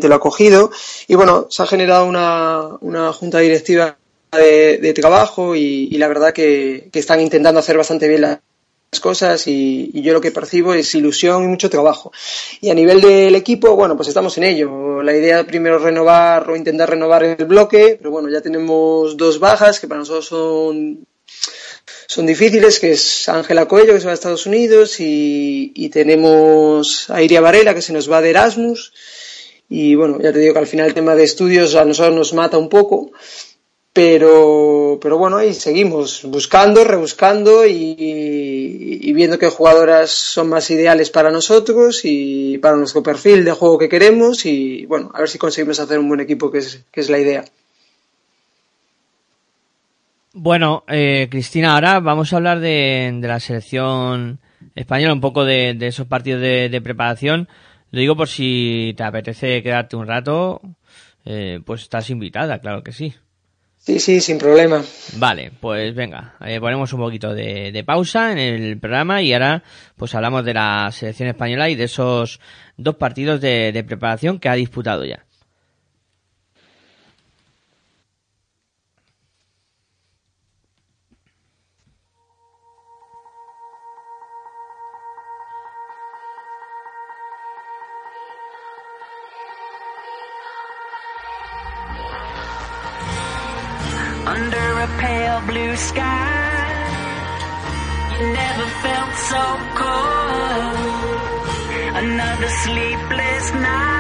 [0.09, 0.71] lo ha cogido,
[1.09, 3.97] y bueno, se ha generado una, una junta directiva
[4.37, 8.41] de, trabajo y, la verdad que, están intentando hacer bastante bien las
[9.01, 12.13] cosas y, yo lo que percibo es ilusión y mucho trabajo.
[12.61, 15.03] Y a nivel del equipo, bueno, pues estamos en ello.
[15.03, 19.81] La idea primero renovar o intentar renovar el bloque, pero bueno, ya tenemos dos bajas
[19.81, 21.07] que para nosotros son
[22.07, 27.11] son difíciles, que es Ángela Coello, que se va a Estados Unidos, y, y tenemos
[27.11, 28.93] a Iria Varela, que se nos va de Erasmus.
[29.69, 32.35] Y bueno, ya te digo que al final el tema de estudios a nosotros nos
[32.35, 33.11] mata un poco,
[33.93, 41.11] pero, pero bueno, ahí seguimos buscando, rebuscando y, y viendo qué jugadoras son más ideales
[41.11, 45.39] para nosotros y para nuestro perfil de juego que queremos y bueno, a ver si
[45.39, 47.45] conseguimos hacer un buen equipo, que es, que es la idea.
[50.33, 54.41] Bueno, eh, Cristina, ahora vamos a hablar de, de la selección
[54.75, 57.49] española, un poco de, de esos partidos de, de preparación.
[57.95, 60.61] Lo digo por si te apetece quedarte un rato,
[61.25, 63.15] eh, pues estás invitada, claro que sí.
[63.79, 64.83] Sí, sí, sin problema.
[65.17, 69.63] Vale, pues venga, eh, ponemos un poquito de, de pausa en el programa y ahora
[69.95, 72.41] pues hablamos de la selección española y de esos
[72.77, 75.25] dos partidos de, de preparación que ha disputado ya.
[94.85, 96.75] A pale blue sky.
[98.13, 99.45] You never felt so
[99.81, 100.79] cold.
[102.03, 103.94] Another sleepless night.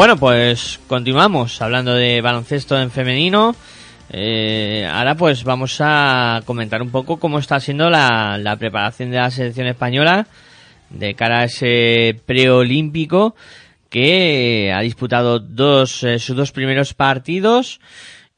[0.00, 3.54] Bueno, pues continuamos hablando de baloncesto en femenino.
[4.08, 9.30] Eh, ahora pues vamos a comentar un poco cómo está siendo la, preparación de la
[9.30, 10.26] selección española
[10.88, 13.34] de cara a ese preolímpico
[13.90, 17.78] que ha disputado dos, eh, sus dos primeros partidos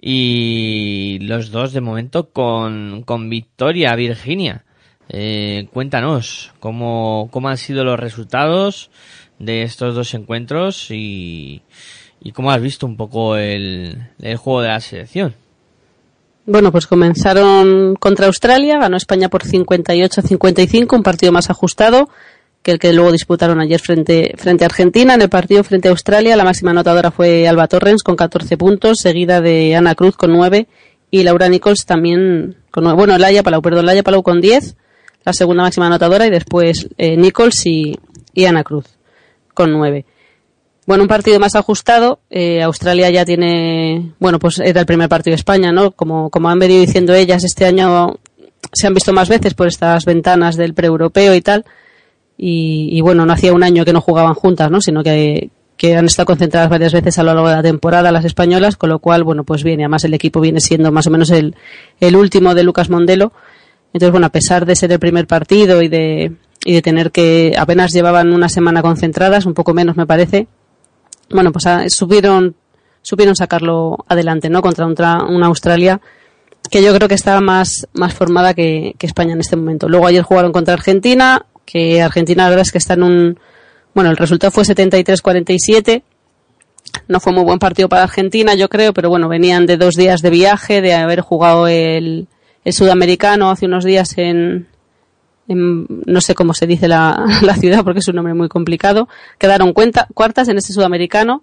[0.00, 4.64] y los dos de momento con, con victoria Virginia.
[5.08, 8.90] Eh, cuéntanos cómo, cómo han sido los resultados
[9.42, 11.62] de estos dos encuentros y,
[12.20, 13.98] y cómo has visto un poco el,
[14.38, 15.34] juego de la selección.
[16.46, 22.08] Bueno, pues comenzaron contra Australia, ganó España por 58-55, un partido más ajustado
[22.62, 25.14] que el que luego disputaron ayer frente, frente a Argentina.
[25.14, 28.98] En el partido frente a Australia, la máxima anotadora fue Alba Torrens con 14 puntos,
[28.98, 30.68] seguida de Ana Cruz con 9
[31.10, 32.96] y Laura Nichols también con 9.
[32.96, 34.76] Bueno, Laia Palau, perdón, Laia Palau con 10,
[35.24, 37.98] la segunda máxima anotadora y después eh, Nichols y
[38.46, 39.01] Ana Cruz
[39.54, 40.04] con 9.
[40.86, 42.20] Bueno, un partido más ajustado.
[42.28, 45.92] Eh, Australia ya tiene, bueno, pues era el primer partido de España, ¿no?
[45.92, 48.16] Como, como han venido diciendo ellas, este año
[48.72, 51.64] se han visto más veces por estas ventanas del pre-europeo y tal.
[52.36, 54.80] Y, y bueno, no hacía un año que no jugaban juntas, ¿no?
[54.80, 58.24] Sino que, que han estado concentradas varias veces a lo largo de la temporada las
[58.24, 61.30] españolas, con lo cual, bueno, pues viene, además el equipo viene siendo más o menos
[61.30, 61.54] el,
[62.00, 63.32] el último de Lucas Mondelo.
[63.92, 66.32] Entonces, bueno, a pesar de ser el primer partido y de,
[66.64, 70.46] y de tener que apenas llevaban una semana concentradas, un poco menos me parece,
[71.30, 72.54] bueno, pues ah, supieron,
[73.02, 74.62] supieron sacarlo adelante, ¿no?
[74.62, 76.00] Contra una, Australia
[76.70, 79.88] que yo creo que está más, más formada que, que España en este momento.
[79.88, 83.38] Luego ayer jugaron contra Argentina, que Argentina la verdad es que está en un,
[83.94, 86.02] bueno, el resultado fue 73-47.
[87.08, 90.22] No fue muy buen partido para Argentina, yo creo, pero bueno, venían de dos días
[90.22, 92.28] de viaje, de haber jugado el,
[92.64, 94.68] el sudamericano hace unos días en,
[95.48, 97.26] en- no sé cómo se dice la,
[97.58, 99.08] ciudad porque es un nombre muy complicado.
[99.38, 101.42] Quedaron cuenta, cuartas en este sudamericano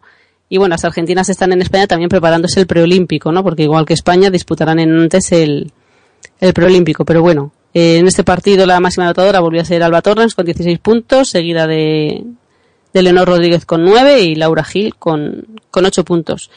[0.50, 3.44] y bueno, las argentinas están en España también preparándose el preolímpico, ¿no?
[3.44, 5.72] Porque igual que España disputarán en antes el,
[6.40, 7.06] el preolímpico.
[7.06, 10.46] Pero bueno, eh, en este partido la máxima anotadora volvió a ser Alba Torrens con
[10.46, 12.24] 16 puntos, seguida de,
[12.94, 16.50] de Leonor Rodríguez con 9 y Laura Gil con, con 8 puntos.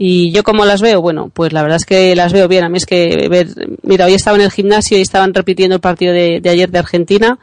[0.00, 2.62] Y yo como las veo, bueno, pues la verdad es que las veo bien.
[2.62, 3.48] A mí es que ver,
[3.82, 7.36] mira, hoy estaba en el gimnasio y estaban repitiendo el partido de, ayer de Argentina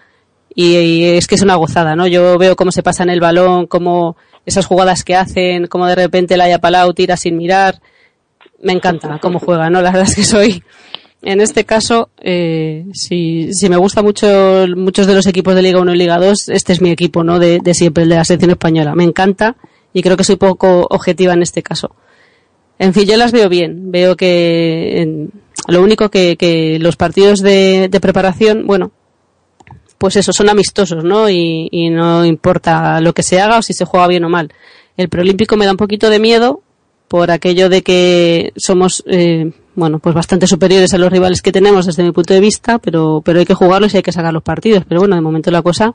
[0.56, 2.08] y, es que es una gozada, ¿no?
[2.08, 6.38] Yo veo cómo se pasan el balón, cómo esas jugadas que hacen, cómo de repente
[6.38, 7.82] la Palau tira sin mirar.
[8.64, 9.82] Me encanta cómo juega, ¿no?
[9.82, 10.64] La verdad es que soy,
[11.22, 15.82] en este caso, eh, si, si me gusta mucho muchos de los equipos de Liga
[15.82, 17.38] 1 y Liga 2, este es mi equipo, ¿no?
[17.38, 18.96] De, de siempre, el de la selección española.
[18.96, 19.58] Me encanta
[19.92, 21.96] y creo que soy poco objetiva en este caso.
[22.80, 23.92] En fin, yo las veo bien.
[23.92, 25.32] Veo que en-
[25.68, 28.92] lo único que, que los partidos de, de preparación, bueno,
[29.98, 31.30] pues eso, son amistosos, ¿no?
[31.30, 34.52] Y, y no importa lo que se haga o si se juega bien o mal.
[34.98, 36.62] El preolímpico me da un poquito de miedo
[37.08, 41.86] por aquello de que somos, eh, bueno, pues bastante superiores a los rivales que tenemos
[41.86, 44.44] desde mi punto de vista, pero, pero hay que jugarlos y hay que sacar los
[44.44, 44.84] partidos.
[44.88, 45.94] Pero bueno, de momento la cosa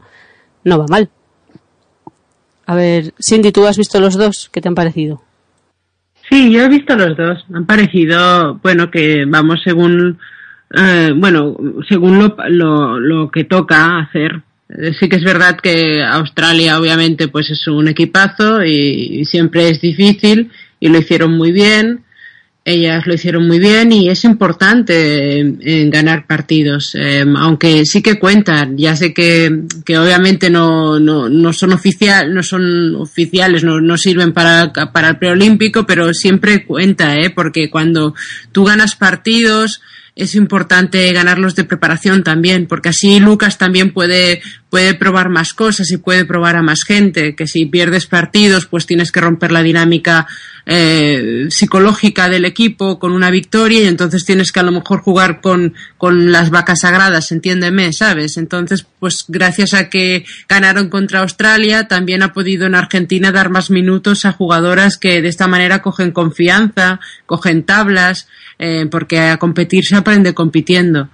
[0.64, 1.10] no va mal.
[2.66, 4.48] A ver, Cindy, ¿tú has visto los dos?
[4.52, 5.20] ¿Qué te han parecido?
[6.30, 7.44] Sí, yo he visto los dos.
[7.52, 10.18] Han parecido, bueno, que vamos según,
[10.74, 11.56] eh, bueno,
[11.88, 14.40] según lo, lo, lo que toca hacer.
[14.68, 19.80] Eh, Sí que es verdad que Australia obviamente pues es un equipazo y siempre es
[19.80, 22.04] difícil y lo hicieron muy bien.
[22.64, 28.18] Ellas lo hicieron muy bien y es importante en, ganar partidos, eh, aunque sí que
[28.18, 28.76] cuentan.
[28.76, 33.96] Ya sé que, que obviamente no, no, no son oficial, no son oficiales, no, no
[33.96, 37.30] sirven para, para el preolímpico, pero siempre cuenta, ¿eh?
[37.30, 38.14] porque cuando
[38.52, 39.80] tú ganas partidos
[40.16, 45.90] es importante ganarlos de preparación también, porque así Lucas también puede, puede probar más cosas
[45.90, 49.62] y puede probar a más gente, que si pierdes partidos, pues tienes que romper la
[49.62, 50.26] dinámica
[50.66, 55.40] eh, psicológica del equipo con una victoria y entonces tienes que a lo mejor jugar
[55.40, 58.36] con, con las vacas sagradas, entiéndeme, ¿sabes?
[58.36, 63.70] Entonces, pues gracias a que ganaron contra Australia, también ha podido en Argentina dar más
[63.70, 69.84] minutos a jugadoras que de esta manera cogen confianza, cogen tablas, eh, porque a competir
[69.86, 71.08] se aprende compitiendo.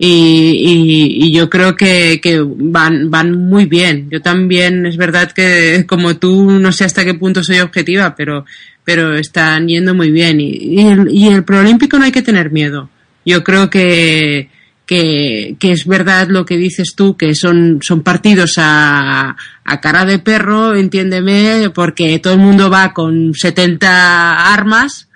[0.00, 2.20] Y, y, yo creo que,
[2.56, 4.08] van, van muy bien.
[4.10, 8.44] Yo también, es verdad que como tú, no sé hasta qué punto soy objetiva, pero,
[8.84, 10.40] pero están yendo muy bien.
[10.40, 12.88] Y, y el, y el preolímpico no hay que tener miedo.
[13.24, 14.48] Yo creo que,
[14.86, 20.04] que, que es verdad lo que dices tú, que son, son partidos a, a cara
[20.04, 25.07] de perro, entiéndeme, porque todo el mundo va con 70 armas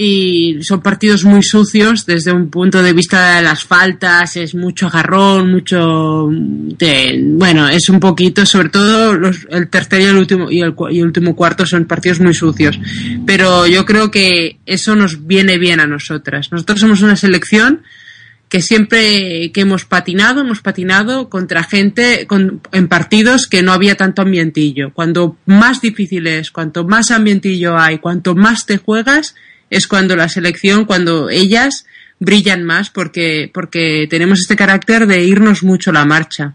[0.00, 4.86] y son partidos muy sucios desde un punto de vista de las faltas, es mucho
[4.86, 10.60] agarrón, mucho bueno, es un poquito, sobre todo los, el tercer y el último y
[10.60, 12.78] el, y el último cuarto son partidos muy sucios,
[13.26, 16.52] pero yo creo que eso nos viene bien a nosotras.
[16.52, 17.82] Nosotros somos una selección
[18.48, 23.96] que siempre que hemos patinado, hemos patinado contra gente con, en partidos que no había
[23.96, 24.92] tanto ambientillo.
[24.94, 29.34] Cuando más difícil es, cuanto más ambientillo hay, cuanto más te juegas,
[29.70, 31.84] es cuando la selección, cuando ellas
[32.20, 36.54] brillan más porque, porque tenemos este carácter de irnos mucho la marcha.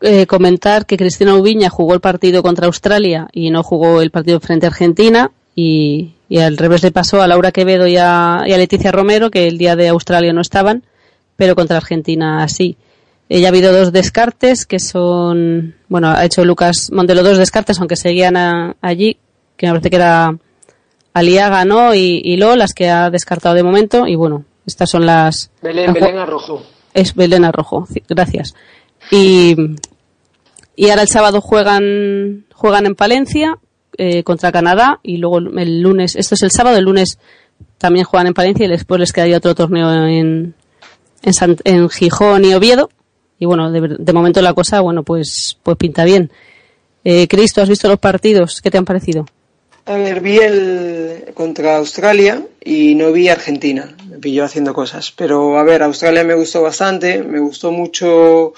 [0.00, 4.40] Eh, comentar que Cristina Ubiña jugó el partido contra Australia y no jugó el partido
[4.40, 9.30] frente a Argentina y, al revés le pasó a Laura Quevedo y a, Leticia Romero
[9.30, 10.82] que el día de Australia no estaban,
[11.36, 12.76] pero contra Argentina sí.
[13.28, 17.78] Eh, ya ha habido dos descartes que son, bueno, ha hecho Lucas Montelo dos descartes
[17.78, 18.36] aunque seguían
[18.80, 19.18] allí,
[19.56, 20.34] que me parece que era
[21.14, 21.94] Aliaga, ¿no?
[21.94, 25.50] Y, y Lo, las que ha descartado de momento y bueno, estas son las...
[25.62, 26.62] Belén, Belén Arrojo.
[26.94, 28.54] es Belén Arrojo, gracias.
[29.10, 29.56] Y,
[30.76, 33.58] y ahora el sábado juegan, juegan en Palencia
[33.98, 37.18] eh, contra Canadá y luego el, lunes, esto es el sábado, el lunes
[37.78, 40.54] también juegan en Palencia y después les quedaría otro torneo en,
[41.22, 42.88] en, Sant- en Gijón y Oviedo.
[43.38, 46.30] Y bueno, de, de momento la cosa, bueno, pues, pues pinta bien.
[47.04, 48.60] Eh, Cristo, ¿has visto los partidos?
[48.62, 49.26] ¿Qué te han parecido?
[49.84, 53.94] A ver, vi el contra Australia y no vi Argentina.
[54.08, 55.12] Me pilló haciendo cosas.
[55.16, 57.22] Pero a ver, Australia me gustó bastante.
[57.22, 58.54] Me gustó mucho,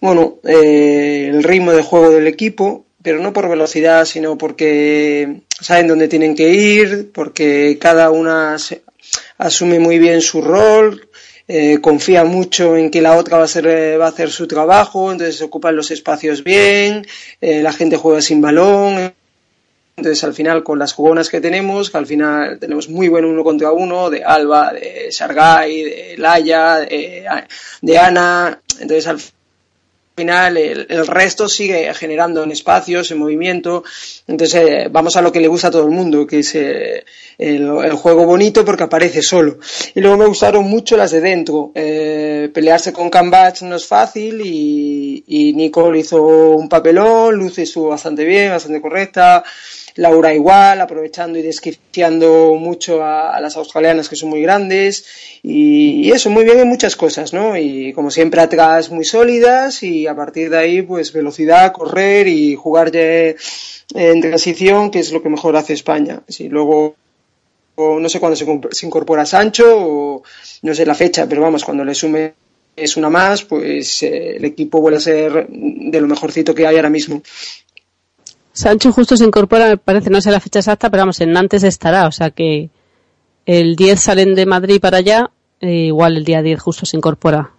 [0.00, 2.84] bueno, eh, el ritmo de juego del equipo.
[3.02, 8.82] Pero no por velocidad, sino porque saben dónde tienen que ir, porque cada una se-
[9.36, 11.06] asume muy bien su rol,
[11.46, 13.66] eh, confía mucho en que la otra va a, hacer,
[14.00, 17.06] va a hacer su trabajo, entonces ocupan los espacios bien,
[17.42, 19.12] eh, la gente juega sin balón,
[20.04, 23.42] entonces, al final, con las jugonas que tenemos, que al final tenemos muy buen uno
[23.42, 27.24] contra uno, de Alba, de Sargay, de Laia, de,
[27.80, 29.18] de Ana, entonces al
[30.16, 33.82] final el, el resto sigue generando en espacios, en movimiento,
[34.26, 37.04] entonces eh, vamos a lo que le gusta a todo el mundo, que es eh,
[37.38, 39.58] el, juego bonito porque aparece solo.
[39.94, 44.40] Y luego me gustaron mucho las de dentro, eh, pelearse con Cambach no es fácil
[44.44, 49.42] y, y Nicole hizo un papelón, Luce estuvo bastante bien, bastante correcta,
[49.96, 55.04] Laura igual, aprovechando y desquiciando mucho a, las australianas que son muy grandes
[55.42, 57.56] y, eso, muy bien en muchas cosas, ¿no?
[57.56, 62.56] Y como siempre atrás muy sólidas y a partir de ahí pues velocidad, correr y
[62.56, 63.34] jugar ya
[63.94, 66.22] en transición, que es lo que mejor hace España.
[66.28, 66.96] Si luego
[67.76, 70.22] no sé cuándo se, se incorpora Sancho o
[70.62, 72.34] no sé la fecha, pero vamos, cuando le sume
[72.76, 76.76] es una más, pues eh, el equipo vuelve a ser de lo mejorcito que hay
[76.76, 77.22] ahora mismo.
[78.54, 81.62] Sancho justo se incorpora, me parece, no sé la fecha exacta, pero vamos, en Nantes
[81.64, 82.70] estará, o sea que
[83.46, 85.30] el 10 salen de Madrid para allá,
[85.60, 87.50] e igual el día 10 justo se incorpora.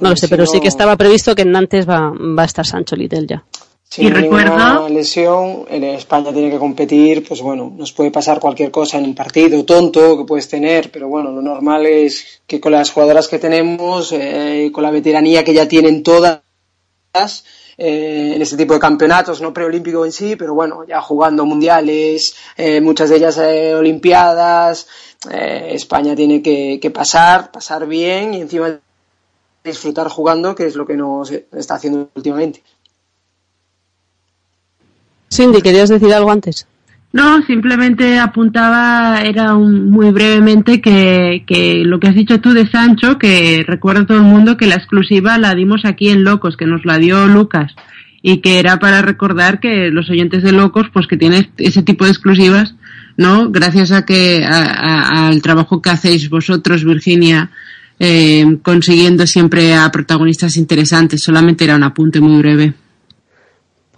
[0.00, 2.42] No lo sé, Si pero no- sí que estaba previsto que en Nantes va, va
[2.42, 3.44] a estar Sancho Little ya.
[3.84, 8.40] Si no hay ninguna lesión, en España tiene que competir, pues bueno, nos puede pasar
[8.40, 12.58] cualquier cosa en un partido tonto que puedes tener, pero bueno, lo normal es que
[12.58, 16.40] con las jugadoras que tenemos, eh, con la veteranía que ya tienen todas,
[17.76, 22.34] eh, en este tipo de campeonatos, no preolímpico en sí, pero bueno, ya jugando mundiales,
[22.56, 24.86] eh, muchas de ellas eh, olimpiadas,
[25.30, 28.80] España tiene que, que pasar, pasar bien y encima
[29.62, 32.62] disfrutar jugando, que es lo que nos está haciendo últimamente.
[35.32, 36.66] Cindy, ¿querías decir algo antes?
[37.12, 42.66] No, simplemente apuntaba, era un- muy brevemente que, que lo que has dicho tú de
[42.66, 46.64] Sancho, que recuerda todo el mundo que la exclusiva la dimos aquí en Locos, que
[46.66, 47.72] nos la dio Lucas,
[48.22, 52.04] y que era para recordar que los oyentes de Locos, pues que tienen ese tipo
[52.06, 52.74] de exclusivas,
[53.18, 53.50] ¿no?
[53.50, 57.50] Gracias a que, a- a- al trabajo que hacéis vosotros, Virginia,
[58.00, 61.22] eh, consiguiendo siempre a protagonistas interesantes.
[61.22, 62.72] Solamente era un apunte muy breve.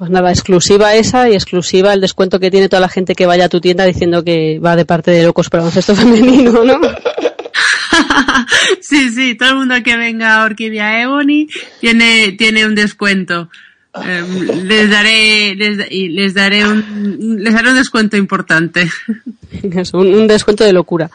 [0.04, 3.46] Pues nada, exclusiva esa y exclusiva el descuento que tiene toda la gente que vaya
[3.46, 6.78] a tu tienda diciendo que va de parte de Locos para baloncesto femenino, ¿no?
[8.82, 11.48] Sí, sí, todo el mundo que venga a Orquídea Ebony
[11.80, 13.48] tiene, tiene un descuento.
[13.94, 18.86] Em, les daré, les, les daré un, les daré un descuento importante.
[19.62, 21.10] Es un, un descuento de locura.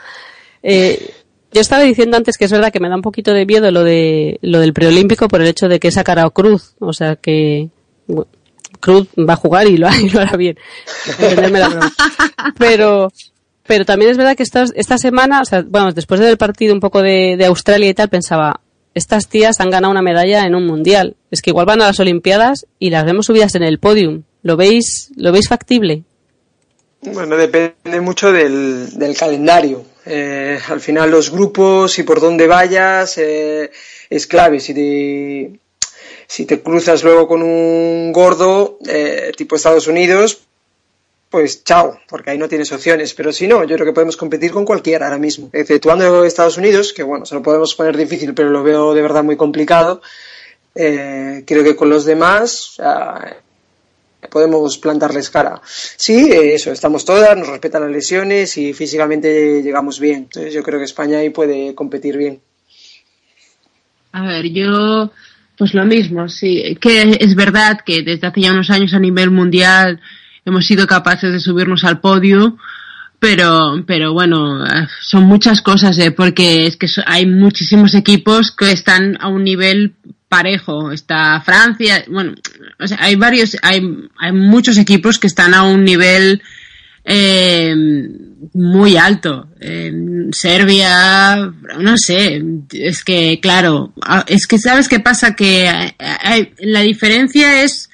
[0.63, 1.13] Eh,
[1.53, 3.83] yo estaba diciendo antes que es verdad que me da un poquito de miedo lo
[3.83, 7.69] de lo del preolímpico por el hecho de que he sacado Cruz, o sea que
[8.07, 8.27] bueno,
[8.79, 10.57] Cruz va a jugar y lo, y lo hará bien.
[12.57, 13.09] Pero
[13.69, 16.79] pero también es verdad que esta, esta semana, o sea, bueno, después del partido un
[16.79, 18.61] poco de, de Australia y tal, pensaba,
[18.95, 21.15] estas tías han ganado una medalla en un mundial.
[21.29, 24.23] Es que igual van a las Olimpiadas y las vemos subidas en el podium.
[24.41, 26.03] ¿Lo veis, lo veis factible?
[27.01, 29.85] Bueno, depende mucho del, del calendario.
[30.05, 33.69] Eh, al final los grupos y por dónde vayas eh,
[34.09, 34.59] es clave.
[34.59, 35.59] Si te,
[36.29, 40.43] si te cruzas luego con un gordo eh, tipo Estados Unidos,
[41.27, 43.15] pues chao, porque ahí no tienes opciones.
[43.15, 45.49] Pero si no, yo creo que podemos competir con cualquiera ahora mismo.
[45.51, 49.23] Exceptuando Estados Unidos, que bueno, se lo podemos poner difícil, pero lo veo de verdad
[49.23, 50.03] muy complicado.
[50.75, 53.41] Eh, creo que con los demás, sea,
[54.29, 55.59] podemos plantarles cara.
[55.65, 60.17] Sí, eh, eso, estamos todas, nos respetan las lesiones y físicamente llegamos bien.
[60.17, 62.39] Entonces yo creo que España ahí puede competir bien.
[64.11, 65.11] A ver, yo,
[65.59, 69.29] pues lo mismo, sí, que es verdad que desde hace ya unos años a nivel
[69.29, 69.99] mundial
[70.45, 72.57] hemos sido capaces de subirnos al podio,
[73.19, 74.63] pero, pero bueno,
[75.01, 79.95] son muchas cosas, eh, porque es que hay muchísimos equipos que están a un nivel
[80.29, 80.93] parejo.
[80.93, 82.35] Está Francia, bueno,
[82.79, 83.81] o sea, hay varios, hay,
[84.17, 86.41] hay muchos equipos que están a un nivel
[87.03, 87.75] eh,
[88.53, 89.49] muy alto.
[89.59, 89.91] Eh,
[90.31, 92.41] Serbia, no sé,
[92.71, 93.93] es que, claro,
[94.27, 95.93] es que sabes qué pasa, que
[96.59, 97.89] la diferencia es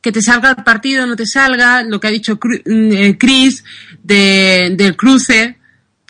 [0.00, 3.64] que te salga el partido, no te salga, lo que ha dicho Cru- eh, Chris
[4.02, 5.56] de, del cruce.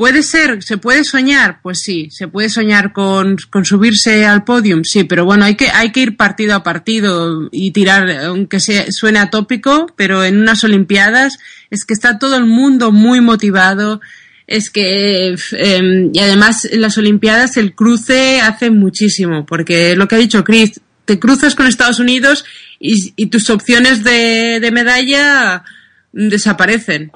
[0.02, 0.64] ¿Puede ser?
[0.64, 1.60] ¿Se puede soñar?
[1.62, 5.70] Pues sí, se puede soñar con, con subirse al podium, sí, pero bueno, hay que,
[5.70, 10.64] hay que ir partido a partido y tirar, aunque sea, suene atópico, pero en unas
[10.64, 11.38] Olimpiadas
[11.70, 14.00] es que está todo el mundo muy motivado,
[14.48, 20.16] es que, eh, y además en las Olimpiadas el cruce hace muchísimo, porque lo que
[20.16, 22.44] ha dicho Chris, te cruzas con Estados Unidos
[22.80, 25.62] y, y tus opciones de, de medalla
[26.12, 27.12] desaparecen.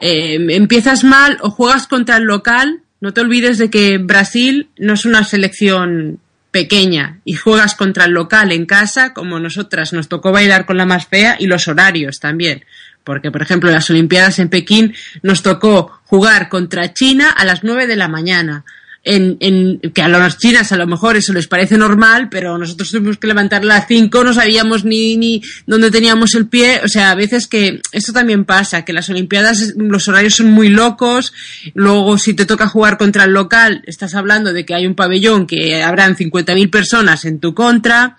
[0.00, 4.94] Eh, empiezas mal o juegas contra el local, no te olvides de que Brasil no
[4.94, 6.18] es una selección
[6.50, 10.86] pequeña y juegas contra el local en casa, como nosotras nos tocó bailar con la
[10.86, 12.64] más fea y los horarios también.
[13.04, 17.86] Porque, por ejemplo, las Olimpiadas en Pekín nos tocó jugar contra China a las 9
[17.86, 18.64] de la mañana.
[19.08, 22.90] En, en, que a las chinas a lo mejor eso les parece normal, pero nosotros
[22.90, 26.80] tuvimos que levantar las 5, no sabíamos ni, ni dónde teníamos el pie.
[26.84, 30.70] O sea, a veces que esto también pasa, que las Olimpiadas los horarios son muy
[30.70, 31.32] locos.
[31.74, 35.46] Luego, si te toca jugar contra el local, estás hablando de que hay un pabellón
[35.46, 38.16] que habrán 50.000 personas en tu contra.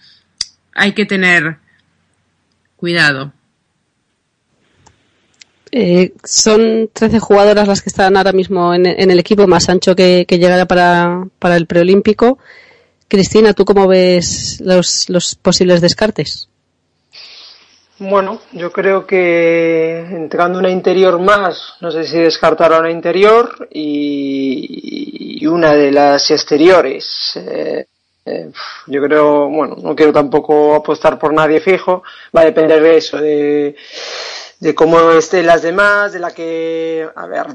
[0.73, 1.57] Hay que tener
[2.77, 3.33] cuidado.
[5.71, 10.25] Eh, son 13 jugadoras las que están ahora mismo en, el equipo, más Sancho que,
[10.27, 12.37] que llegará para, para el preolímpico.
[13.07, 16.49] Cristina, ¿tú cómo ves los, posibles descartes?
[17.99, 23.67] Bueno, yo creo que entrando una interior más, no sé si descartar a una interior
[23.71, 27.33] y, y una de las exteriores.
[27.37, 27.85] Eh,
[28.25, 28.51] eh,
[28.87, 32.03] yo creo, bueno, no quiero tampoco apostar por nadie fijo,
[32.35, 33.75] va a depender de eso, de,
[34.59, 37.47] de cómo estén las demás, de la que, a ver,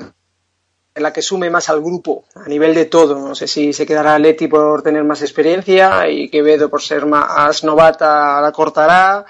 [0.95, 3.19] de la que sume más al grupo a nivel de todo.
[3.19, 7.65] No sé si se quedará Leti por tener más experiencia y Quevedo por ser más
[7.65, 9.25] novata la cortará.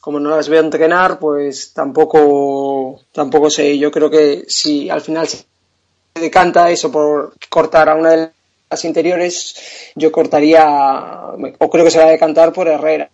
[0.00, 3.76] Como no las veo entrenar, pues tampoco, tampoco sé.
[3.76, 5.44] Yo creo que si al final se
[6.14, 8.30] decanta eso por cortar a una de
[8.70, 10.64] las interiores, yo cortaría,
[11.58, 13.10] o creo que se va a decantar por Herrera.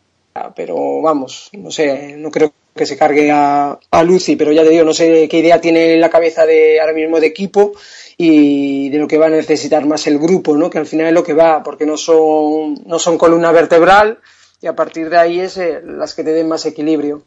[0.55, 4.71] Pero vamos, no sé, no creo que se cargue a, a Lucy, pero ya te
[4.71, 7.73] digo, no sé qué idea tiene en la cabeza de ahora mismo de equipo
[8.17, 10.71] y de lo que va a necesitar más el grupo, ¿no?
[10.71, 14.19] Que al final es lo que va, porque no son, no son columna vertebral
[14.61, 17.25] y a partir de ahí es eh, las que te den más equilibrio.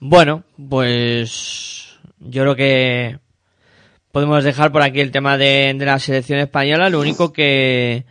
[0.00, 3.18] Bueno, pues yo creo que
[4.12, 6.90] podemos dejar por aquí el tema de, de la selección española.
[6.90, 8.04] Lo único que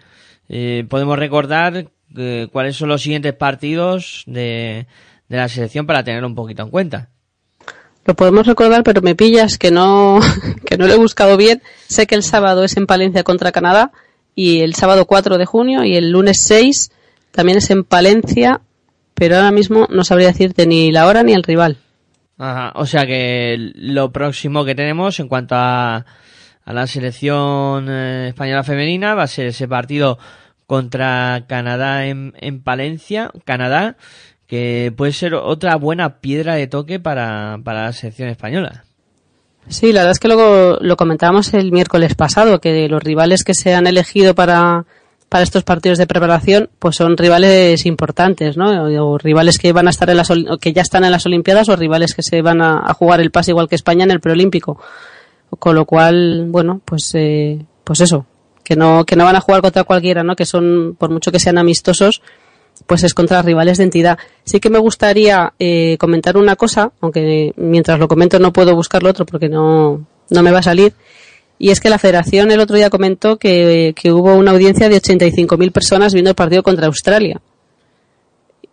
[0.49, 1.88] eh, podemos recordar
[2.18, 4.88] eh, cuáles son los siguientes partidos de,
[5.30, 7.10] de la selección para tenerlo un poquito en cuenta.
[8.06, 10.19] Lo podemos recordar, pero me pillas que no,
[10.65, 11.61] que no lo he buscado bien.
[11.88, 13.91] Sé que el sábado es en Palencia contra Canadá
[14.35, 16.91] y el sábado 4 de junio y el lunes 6
[17.31, 18.61] también es en Palencia,
[19.14, 21.77] pero ahora mismo no sabría decirte ni la hora ni el rival.
[22.38, 26.06] Ajá, o sea que lo próximo que tenemos en cuanto a,
[26.65, 30.18] a la selección eh, española femenina va a ser ese partido
[30.74, 33.95] contra Canadá en, en Palencia, Canadá,
[34.48, 38.84] que puede ser otra buena piedra de toque para, para la selección española.
[39.68, 43.54] Sí, la verdad es que luego lo comentábamos el miércoles pasado, que los rivales que
[43.54, 44.86] se han elegido para,
[45.30, 48.86] para estos partidos de preparación, pues son rivales importantes, ¿no?
[49.06, 50.30] O rivales que van a estar en las,
[50.60, 53.30] que ya están en las Olimpiadas o rivales que se van a, a jugar el
[53.30, 54.82] pase igual que España en el preolímpico.
[55.60, 58.26] Con lo cual, bueno, pues, eh, pues eso,
[58.64, 60.35] que no, que no van a jugar contra cualquiera, ¿no?
[60.35, 62.22] Que son, por mucho que sean amistosos,
[62.88, 64.18] pues es contra rivales de entidad.
[64.44, 69.03] Sí que me gustaría eh, comentar una cosa, aunque mientras lo comento no puedo buscar
[69.03, 70.94] lo otro porque no, no me va a salir.
[71.60, 75.02] Y es que la federación el otro día comentó que, que hubo una audiencia de
[75.02, 77.41] 85.000 personas viendo el partido contra Australia.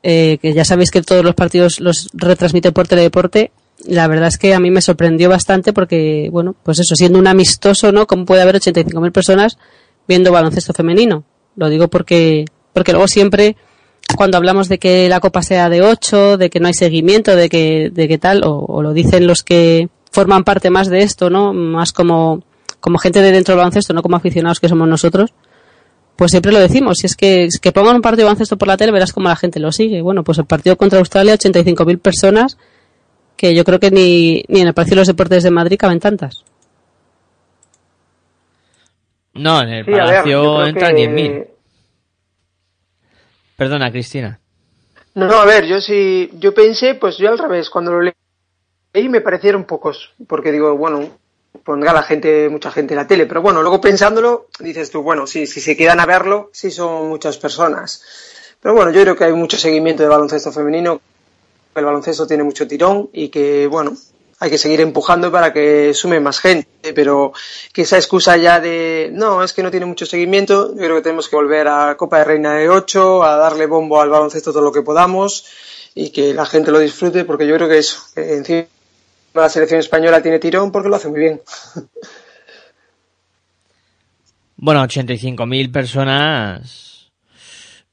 [0.02, 3.52] Eh, que ya sabéis que todos los partidos los retransmite por Teledeporte.
[3.86, 7.26] La verdad es que a mí me sorprendió bastante porque, bueno, pues eso, siendo un
[7.26, 8.06] amistoso, ¿no?
[8.06, 9.58] ¿Cómo puede haber 85.000 personas
[10.10, 11.22] viendo baloncesto femenino?
[11.54, 13.56] Lo digo porque, porque luego siempre,
[14.16, 17.48] cuando hablamos de que la copa sea de 8, de que no hay seguimiento, de
[17.48, 21.52] que, de que tal, o, lo dicen los que forman parte más de esto, ¿no?
[21.52, 22.42] Más como,
[22.80, 25.32] como gente de dentro del baloncesto, no como aficionados que somos nosotros,
[26.16, 26.98] pues siempre lo decimos.
[26.98, 29.36] Si es que, que pongan un partido de baloncesto por la tele, verás cómo la
[29.36, 30.02] gente lo sigue.
[30.02, 32.58] Bueno, pues el partido contra Australia, 85.000 personas,
[33.36, 36.00] que yo creo que ni, ni en el Palacio de los Deportes de Madrid caben
[36.00, 36.44] tantas.
[39.34, 41.46] No, en el Sí, a ver, Palacio entran que- 10.000.
[43.56, 44.40] Perdona, Cristina.
[45.14, 49.20] No, a ver, yo sí, yo pensé, pues yo al revés, cuando lo leí me
[49.20, 51.18] parecieron pocos, porque digo, bueno,
[51.64, 55.26] pondrá la gente, mucha gente en la tele, pero bueno, luego pensándolo, dices tú, bueno,
[55.26, 58.02] sí, si se quedan a verlo, sí son muchas personas.
[58.60, 61.00] Pero bueno, yo creo que hay mucho seguimiento de baloncesto femenino,
[61.74, 63.92] el baloncesto tiene mucho tirón y que, bueno,
[64.40, 67.32] hay que seguir empujando para que sume más gente, pero
[67.72, 71.02] que esa excusa ya de, no, es que no tiene mucho seguimiento, yo creo que
[71.02, 74.62] tenemos que volver a Copa de Reina de 8, a darle bombo al baloncesto todo
[74.62, 75.44] lo que podamos
[75.94, 78.66] y que la gente lo disfrute, porque yo creo que eso, encima
[79.34, 81.40] la selección española tiene tirón porque lo hace muy bien.
[84.62, 87.10] Bueno, 85.000 personas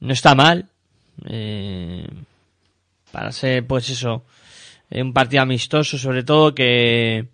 [0.02, 0.68] no está mal.
[1.26, 2.06] Eh,
[3.10, 4.26] para ser, pues eso,
[4.92, 7.28] un partido amistoso, sobre todo que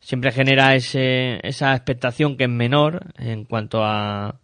[0.00, 4.36] siempre genera ese, esa expectación que es menor en cuanto a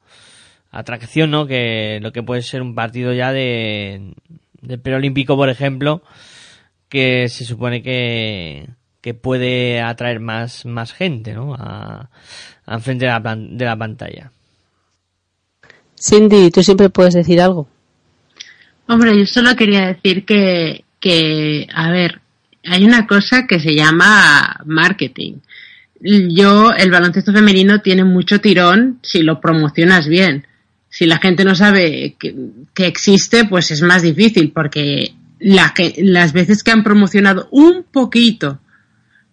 [0.70, 1.46] atracción, ¿no?
[1.46, 4.12] Que lo que puede ser un partido ya de,
[4.62, 6.02] de preolímpico, por ejemplo,
[6.88, 8.68] que se supone que,
[9.00, 11.54] que puede atraer más, más gente, ¿no?
[11.54, 12.10] A,
[12.66, 14.32] a enfrente de la, plan- de la pantalla.
[15.98, 17.68] Cindy, tú siempre puedes decir algo.
[18.88, 22.20] Hombre, yo solo quería decir que, que, a ver,
[22.64, 25.34] hay una cosa que se llama marketing.
[26.00, 30.46] Yo, el baloncesto femenino tiene mucho tirón si lo promocionas bien.
[30.88, 36.32] Si la gente no sabe que, existe, pues es más difícil, porque la que, las
[36.32, 38.60] veces que han promocionado un poquito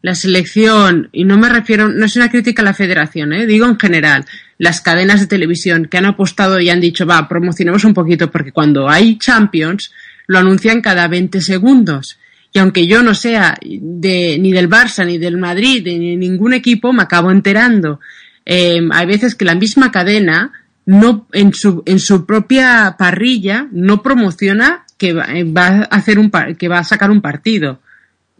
[0.02, 3.48] la selección, y no me refiero, no es una crítica a la federación, ¿eh?
[3.48, 4.26] digo en general,
[4.60, 8.52] las cadenas de televisión que han apostado y han dicho, va, promocionemos un poquito, porque
[8.52, 9.92] cuando hay Champions,
[10.28, 12.20] lo anuncian cada 20 segundos.
[12.58, 16.56] Y aunque yo no sea de, ni del Barça, ni del Madrid, ni de ningún
[16.56, 18.00] equipo, me acabo enterando.
[18.48, 20.52] Eh, hay veces que la misma cadena,
[20.88, 26.32] no, en su, en su propia parrilla, no promociona que va, eh, a hacer un,
[26.58, 27.80] que va a sacar un partido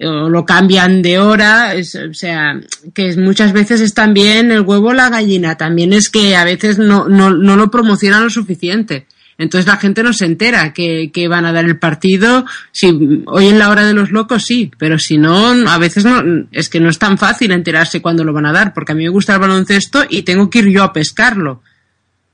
[0.02, 1.74] o lo cambian de hora,
[2.10, 2.60] o sea,
[2.96, 7.08] que muchas veces es también el huevo la gallina, también es que a veces no,
[7.08, 9.06] no, no lo promocionan lo suficiente.
[9.40, 12.44] Entonces la gente no se entera que, que van a dar el partido.
[12.72, 16.48] Si hoy en la hora de los locos sí, pero si no, a veces no,
[16.52, 19.04] es que no es tan fácil enterarse cuándo lo van a dar, porque a mí
[19.04, 21.62] me gusta el baloncesto y tengo que ir yo a pescarlo.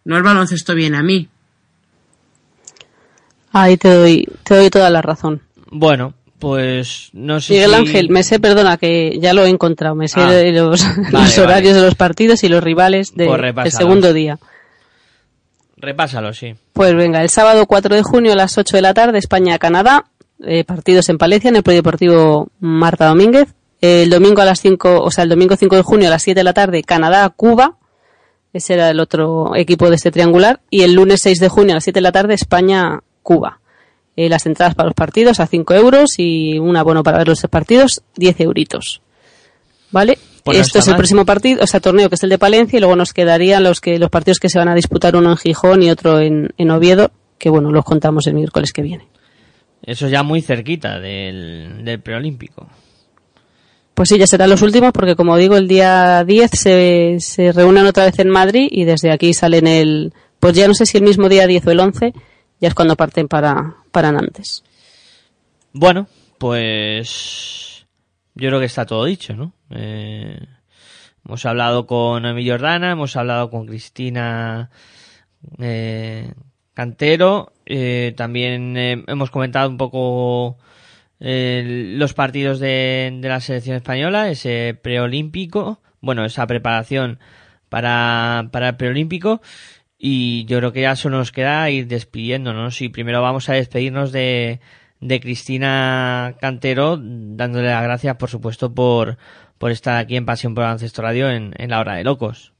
[0.06, 1.28] No el baloncesto viene a mí.
[3.52, 5.42] Ahí te doy, te doy toda la razón.
[5.72, 7.76] Bueno, pues no sé Miguel si...
[7.76, 10.32] Ángel, me sé, perdona, que ya lo he encontrado, me sé Ah.
[10.32, 11.82] de los, Vale, los horarios vale.
[11.82, 13.78] de los partidos y los rivales de- Pues del repásalos.
[13.78, 14.40] segundo día.
[15.78, 16.56] Repásalo, sí.
[16.74, 20.06] Pues venga, el sábado 4 de junio a las 8 de la tarde, España-Canadá.
[20.45, 23.54] eh, partidos en Palencia, en el Polideportivo Marta Domínguez.
[23.80, 26.40] El domingo a las 5, o sea, el domingo 5 de junio a las 7
[26.40, 27.78] de la tarde, Canadá-Cuba.
[28.52, 30.62] Ese era el otro equipo de este triangular.
[30.70, 33.60] Y el lunes 6 de junio a las 7 de la tarde, España-Cuba.
[34.16, 37.41] Eh, las entradas para los partidos a 5 euros y un abono para ver los
[37.50, 39.02] partidos, 10 euritos.
[39.91, 40.18] ¿Vale?
[40.44, 40.98] Pues Esto es el mal.
[40.98, 43.80] próximo partido, o sea, torneo que es el de Palencia y luego nos quedarían los
[43.80, 46.72] que los partidos que se van a disputar uno en Gijón y otro en, en
[46.72, 49.07] Oviedo, que bueno, los contamos el miércoles que viene.
[49.82, 52.68] Eso ya muy cerquita del, del preolímpico.
[53.94, 57.86] Pues sí, ya serán los últimos porque como digo, el día 10 se, se reúnen
[57.86, 61.03] otra vez en Madrid y desde aquí salen el, pues ya no sé si el
[61.03, 62.14] mismo día 10 o el 11,
[62.60, 64.64] ya es cuando parten para, para Nantes.
[65.74, 66.07] Bueno,
[66.38, 67.73] pues
[68.35, 69.53] yo creo que está todo dicho, ¿no?
[69.69, 70.39] Eh,
[71.26, 74.69] hemos hablado con Emilio Jordana, hemos hablado con Cristina
[75.60, 76.34] eh,
[76.73, 80.57] Cantero, eh, también eh, hemos comentado un poco
[81.19, 87.19] eh, los partidos de, la selección española, ese preolímpico, bueno, esa preparación
[87.69, 89.41] para, para el preolímpico.
[89.97, 92.81] Y yo creo que ya solo nos queda ir despidiéndonos.
[92.81, 94.60] Y primero vamos a despedirnos de,
[95.08, 99.18] de Cristina Cantero, dándole las gracias, por supuesto, por,
[99.58, 102.54] por estar aquí en Pasión por Baloncesto Radio en, en la hora de locos.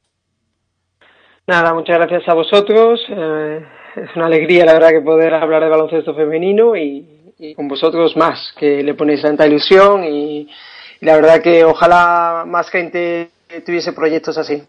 [1.48, 3.02] Nada, muchas gracias a vosotros.
[3.10, 3.65] Eh,
[3.95, 8.15] es una alegría, la verdad, que poder hablar de baloncesto femenino y, y con vosotros
[8.15, 10.48] más, que le ponéis tanta ilusión y,
[11.02, 13.30] y la verdad que ojalá más gente
[13.65, 14.64] tuviese proyectos así.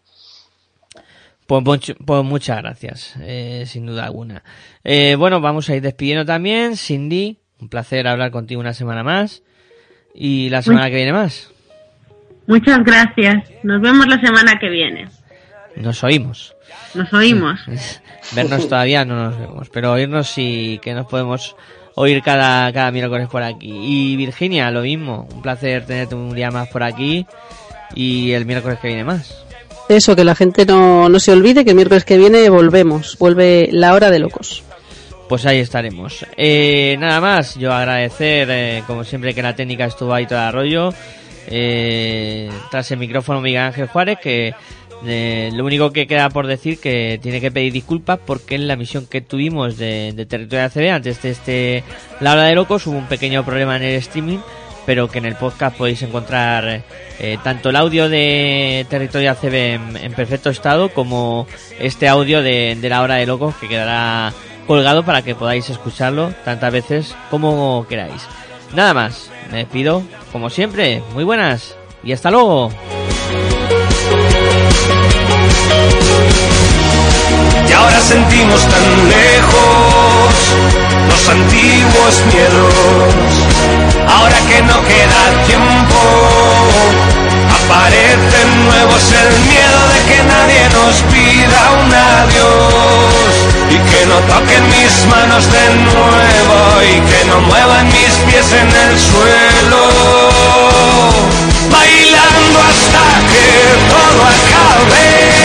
[1.47, 4.43] Pues, pues muchas gracias, eh, sin duda alguna.
[4.83, 6.77] Eh, bueno, vamos a ir despidiendo también.
[6.77, 9.43] Cindy, un placer hablar contigo una semana más.
[10.15, 11.51] Y la semana que viene más.
[12.47, 13.51] Muchas gracias.
[13.63, 15.09] Nos vemos la semana que viene.
[15.77, 16.55] Nos oímos.
[16.95, 17.59] Nos oímos.
[18.37, 21.57] Vernos todavía no nos vemos, pero oírnos sí que nos podemos
[21.95, 23.73] oír cada, cada miércoles por aquí.
[23.73, 25.27] Y Virginia, lo mismo.
[25.35, 27.27] Un placer tenerte un día más por aquí.
[27.95, 29.43] Y el miércoles que viene más.
[29.89, 33.71] Eso, que la gente no, no se olvide que el miércoles que viene volvemos, vuelve
[33.73, 34.63] la hora de locos.
[35.29, 36.27] Pues ahí estaremos.
[36.37, 40.93] Eh, nada más, yo agradecer, eh, como siempre, que la técnica estuvo ahí todo arroyo.
[41.47, 44.55] Eh, tras el micrófono Miguel Ángel Juárez, que
[45.07, 48.77] eh, lo único que queda por decir que tiene que pedir disculpas porque en la
[48.77, 51.85] misión que tuvimos de, de Territorio ACB, antes de este
[52.21, 54.39] La Hora de Locos, hubo un pequeño problema en el streaming,
[54.87, 56.85] pero que en el podcast podéis encontrar
[57.19, 61.47] eh, tanto el audio de Territorio ACB en, en perfecto estado como
[61.79, 64.33] este audio de, de La Hora de Locos que quedará
[64.67, 68.27] colgado para que podáis escucharlo tantas veces como queráis.
[68.75, 72.71] Nada más, me despido, como siempre, muy buenas y hasta luego.
[77.69, 80.35] Y ahora sentimos tan lejos
[81.09, 82.75] los antiguos miedos.
[84.09, 86.01] Ahora que no queda tiempo,
[87.49, 93.24] aparecen nuevos el miedo de que nadie nos pida un adiós.
[93.71, 98.69] Y que no toquen mis manos de nuevo y que no muevan mis pies en
[98.69, 99.83] el suelo.
[101.71, 103.49] Bailando hasta que
[103.91, 105.44] todo acabe.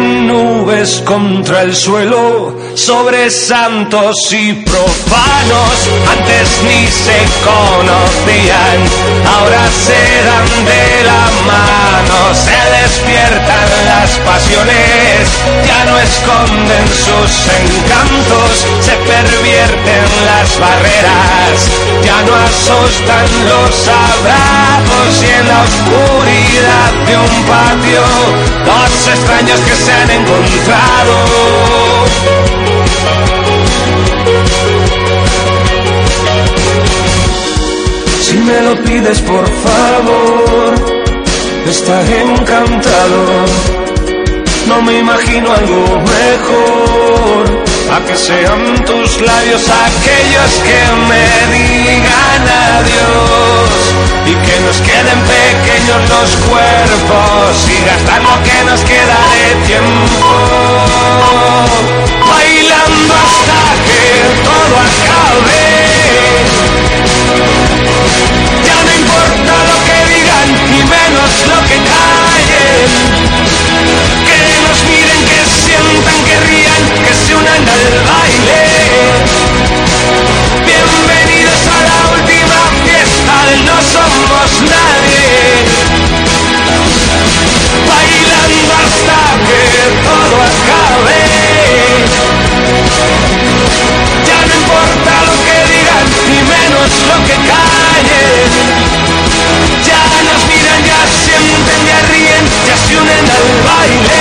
[0.00, 5.74] Nubes contra el suelo sobre santos y profanos.
[6.10, 8.78] Antes ni se conocían,
[9.26, 12.34] ahora se dan de la mano.
[12.34, 15.28] Se despiertan las pasiones,
[15.66, 18.66] ya no esconden sus encantos.
[18.80, 21.56] Se pervierten las barreras,
[22.02, 25.22] ya no asustan los abrazos.
[25.22, 28.04] Y en la oscuridad de un patio,
[28.64, 31.60] dos extraños que se han encontrado.
[38.50, 40.74] Me lo pides por favor,
[41.66, 43.20] estaré encantado.
[44.66, 45.82] No me imagino algo
[46.16, 47.44] mejor.
[47.94, 51.24] A que sean tus labios aquellos que me
[51.54, 52.42] digan
[52.76, 53.72] adiós.
[54.30, 60.30] Y que nos queden pequeños los cuerpos y gastar lo que nos queda de tiempo.
[62.30, 64.02] Bailando hasta que
[64.48, 65.99] todo acabe.
[72.80, 78.62] que nos miren, que sientan, que rían, que se unan al baile.
[80.64, 83.34] Bienvenidos a la última fiesta
[83.66, 85.28] No Somos Nadie.
[87.90, 89.18] Bailando hasta
[89.70, 91.22] que todo acabe.
[94.26, 98.79] Ya no importa lo que digan, ni menos lo que callen.
[103.80, 104.19] baile.